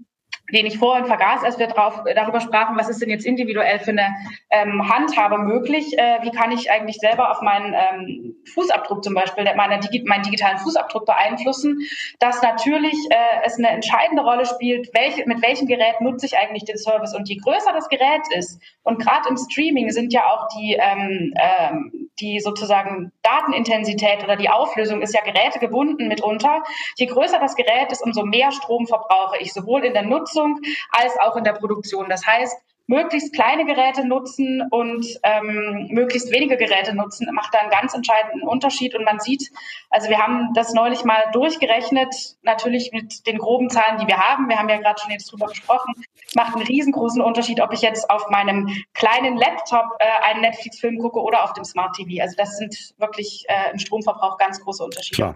den 0.52 0.66
ich 0.66 0.78
vorhin 0.78 1.04
vergaß, 1.06 1.44
als 1.44 1.58
wir 1.58 1.66
drauf, 1.66 2.02
darüber 2.14 2.40
sprachen, 2.40 2.76
was 2.76 2.88
ist 2.88 3.02
denn 3.02 3.10
jetzt 3.10 3.26
individuell 3.26 3.78
für 3.78 3.90
eine 3.90 4.14
ähm, 4.50 4.88
Handhabe 4.88 5.38
möglich? 5.38 5.96
Äh, 5.98 6.18
wie 6.22 6.30
kann 6.30 6.52
ich 6.52 6.70
eigentlich 6.70 6.96
selber 6.96 7.30
auf 7.30 7.42
meinen 7.42 7.74
ähm, 7.74 8.36
Fußabdruck 8.54 9.04
zum 9.04 9.14
Beispiel, 9.14 9.44
meine, 9.56 9.80
meinen 10.06 10.22
digitalen 10.22 10.58
Fußabdruck 10.58 11.04
beeinflussen? 11.04 11.78
Dass 12.18 12.40
natürlich 12.42 12.96
äh, 13.10 13.44
es 13.44 13.58
eine 13.58 13.68
entscheidende 13.68 14.22
Rolle 14.22 14.46
spielt, 14.46 14.88
welche, 14.94 15.26
mit 15.26 15.42
welchem 15.42 15.66
Gerät 15.66 16.00
nutze 16.00 16.26
ich 16.26 16.38
eigentlich 16.38 16.64
den 16.64 16.78
Service. 16.78 17.14
Und 17.14 17.28
je 17.28 17.36
größer 17.36 17.72
das 17.72 17.88
Gerät 17.88 18.22
ist, 18.34 18.60
und 18.82 18.98
gerade 18.98 19.28
im 19.28 19.36
Streaming 19.36 19.90
sind 19.90 20.14
ja 20.14 20.26
auch 20.28 20.48
die, 20.56 20.78
ähm, 20.80 21.34
ähm, 21.36 22.10
die 22.20 22.40
sozusagen 22.40 23.12
Datenintensität 23.22 24.24
oder 24.24 24.36
die 24.36 24.48
Auflösung 24.48 25.02
ist 25.02 25.14
ja 25.14 25.20
gerätegebunden 25.20 26.08
mitunter. 26.08 26.62
Je 26.96 27.06
größer 27.06 27.38
das 27.38 27.54
Gerät 27.54 27.92
ist, 27.92 28.02
umso 28.02 28.24
mehr 28.24 28.50
Strom 28.50 28.86
verbrauche 28.86 29.36
ich, 29.40 29.52
sowohl 29.52 29.84
in 29.84 29.92
der 29.92 30.04
Nutzung 30.04 30.37
Nutzung 30.38 30.60
als 30.90 31.18
auch 31.20 31.36
in 31.36 31.44
der 31.44 31.52
Produktion. 31.52 32.08
Das 32.08 32.26
heißt, 32.26 32.56
möglichst 32.86 33.34
kleine 33.34 33.66
Geräte 33.66 34.06
nutzen 34.06 34.62
und 34.70 35.06
ähm, 35.22 35.88
möglichst 35.90 36.32
wenige 36.32 36.56
Geräte 36.56 36.94
nutzen, 36.94 37.28
macht 37.34 37.52
da 37.52 37.58
einen 37.58 37.70
ganz 37.70 37.92
entscheidenden 37.92 38.48
Unterschied. 38.48 38.94
Und 38.94 39.04
man 39.04 39.20
sieht, 39.20 39.50
also 39.90 40.08
wir 40.08 40.16
haben 40.18 40.54
das 40.54 40.72
neulich 40.72 41.04
mal 41.04 41.22
durchgerechnet, 41.32 42.14
natürlich 42.42 42.90
mit 42.92 43.26
den 43.26 43.36
groben 43.36 43.68
Zahlen, 43.68 43.98
die 43.98 44.06
wir 44.06 44.16
haben. 44.16 44.48
Wir 44.48 44.58
haben 44.58 44.70
ja 44.70 44.78
gerade 44.78 44.98
schon 45.00 45.10
jetzt 45.10 45.30
drüber 45.30 45.48
gesprochen. 45.48 45.92
Macht 46.34 46.56
einen 46.56 46.66
riesengroßen 46.66 47.20
Unterschied, 47.20 47.60
ob 47.60 47.74
ich 47.74 47.82
jetzt 47.82 48.08
auf 48.08 48.30
meinem 48.30 48.68
kleinen 48.94 49.36
Laptop 49.36 49.84
äh, 49.98 50.30
einen 50.30 50.40
Netflix-Film 50.40 50.98
gucke 50.98 51.20
oder 51.20 51.44
auf 51.44 51.52
dem 51.52 51.64
Smart 51.64 51.94
TV. 51.94 52.22
Also 52.22 52.36
das 52.36 52.56
sind 52.56 52.94
wirklich 52.96 53.44
äh, 53.48 53.72
im 53.72 53.78
Stromverbrauch 53.78 54.38
ganz 54.38 54.60
große 54.60 54.82
Unterschiede. 54.82 55.16
Klar. 55.16 55.34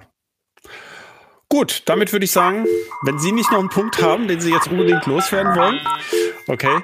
Gut, 1.53 1.83
damit 1.85 2.15
würde 2.15 2.25
ich 2.25 2.31
sagen, 2.31 2.65
wenn 3.03 3.19
Sie 3.19 3.31
nicht 3.31 3.53
noch 3.53 3.59
einen 3.59 3.69
Punkt 3.69 4.01
haben, 4.01 4.27
den 4.27 4.41
Sie 4.41 4.51
jetzt 4.51 4.69
unbedingt 4.69 5.05
loswerden 5.05 5.55
wollen, 5.55 5.79
okay, 6.49 6.79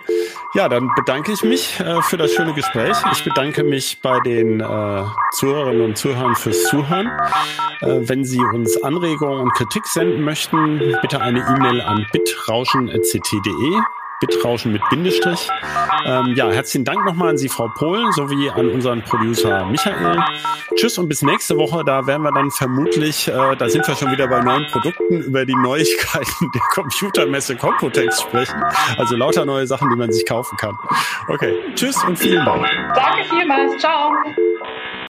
ja, 0.53 0.69
dann 0.69 0.91
bedanke 0.95 1.33
ich 1.33 1.43
mich 1.43 1.81
äh, 1.81 2.03
für 2.03 2.19
das 2.19 2.35
schöne 2.35 2.53
Gespräch. 2.53 2.95
Ich 3.13 3.25
bedanke 3.25 3.65
mich 3.65 4.03
bei 4.03 4.21
den 4.21 4.61
äh, 4.61 5.05
Zuhörerinnen 5.33 5.81
und 5.87 5.97
Zuhörern 5.97 6.37
fürs 6.37 6.65
Zuhören. 6.65 7.07
Äh, 7.81 7.87
wenn 8.11 8.27
Sie 8.27 8.41
uns 8.41 8.77
Anregungen 8.83 9.41
und 9.41 9.55
Kritik 9.55 9.87
senden 9.87 10.21
möchten, 10.21 10.95
bitte 11.01 11.23
eine 11.23 11.39
E-Mail 11.39 11.81
an 11.81 12.07
bitrauschen.ct.de 12.13 13.81
Bitrauschen 14.21 14.73
mit 14.73 14.83
Bindestrich. 14.91 15.49
Ähm, 16.05 16.35
ja, 16.35 16.51
herzlichen 16.51 16.85
Dank 16.85 17.05
nochmal 17.05 17.31
an 17.31 17.39
Sie, 17.39 17.49
Frau 17.49 17.69
Polen, 17.77 18.11
sowie 18.13 18.51
an 18.51 18.69
unseren 18.71 19.03
Producer 19.03 19.65
Michael. 19.67 20.19
Tschüss 20.77 20.99
und 20.99 21.09
bis 21.09 21.23
nächste 21.23 21.57
Woche. 21.57 21.85
Da 21.85 22.07
werden 22.07 22.23
wir 22.23 22.33
dann 22.33 22.51
vermutlich, 22.51 23.29
äh, 23.29 23.57
da 23.57 23.69
sind 23.69 23.87
wir 23.87 23.95
schon 23.95 24.11
wieder 24.11 24.29
bei 24.29 24.41
neuen 24.41 24.67
Produkten, 24.71 25.23
über 25.23 25.45
die 25.45 25.55
Neuigkeiten 25.55 26.51
der 26.55 26.63
Computermesse 26.73 27.57
Computex 27.57 28.23
sprechen. 28.23 28.63
Also 28.97 29.17
lauter 29.17 29.45
neue 29.45 29.67
Sachen, 29.67 29.89
die 29.91 29.97
man 29.97 30.13
sich 30.13 30.27
kaufen 30.27 30.57
kann. 30.59 30.77
Okay, 31.29 31.55
tschüss 31.75 32.03
und 32.05 32.19
vielen 32.19 32.45
Dank. 32.45 32.67
Danke 32.95 33.25
vielmals. 33.29 33.77
Ciao. 33.79 34.13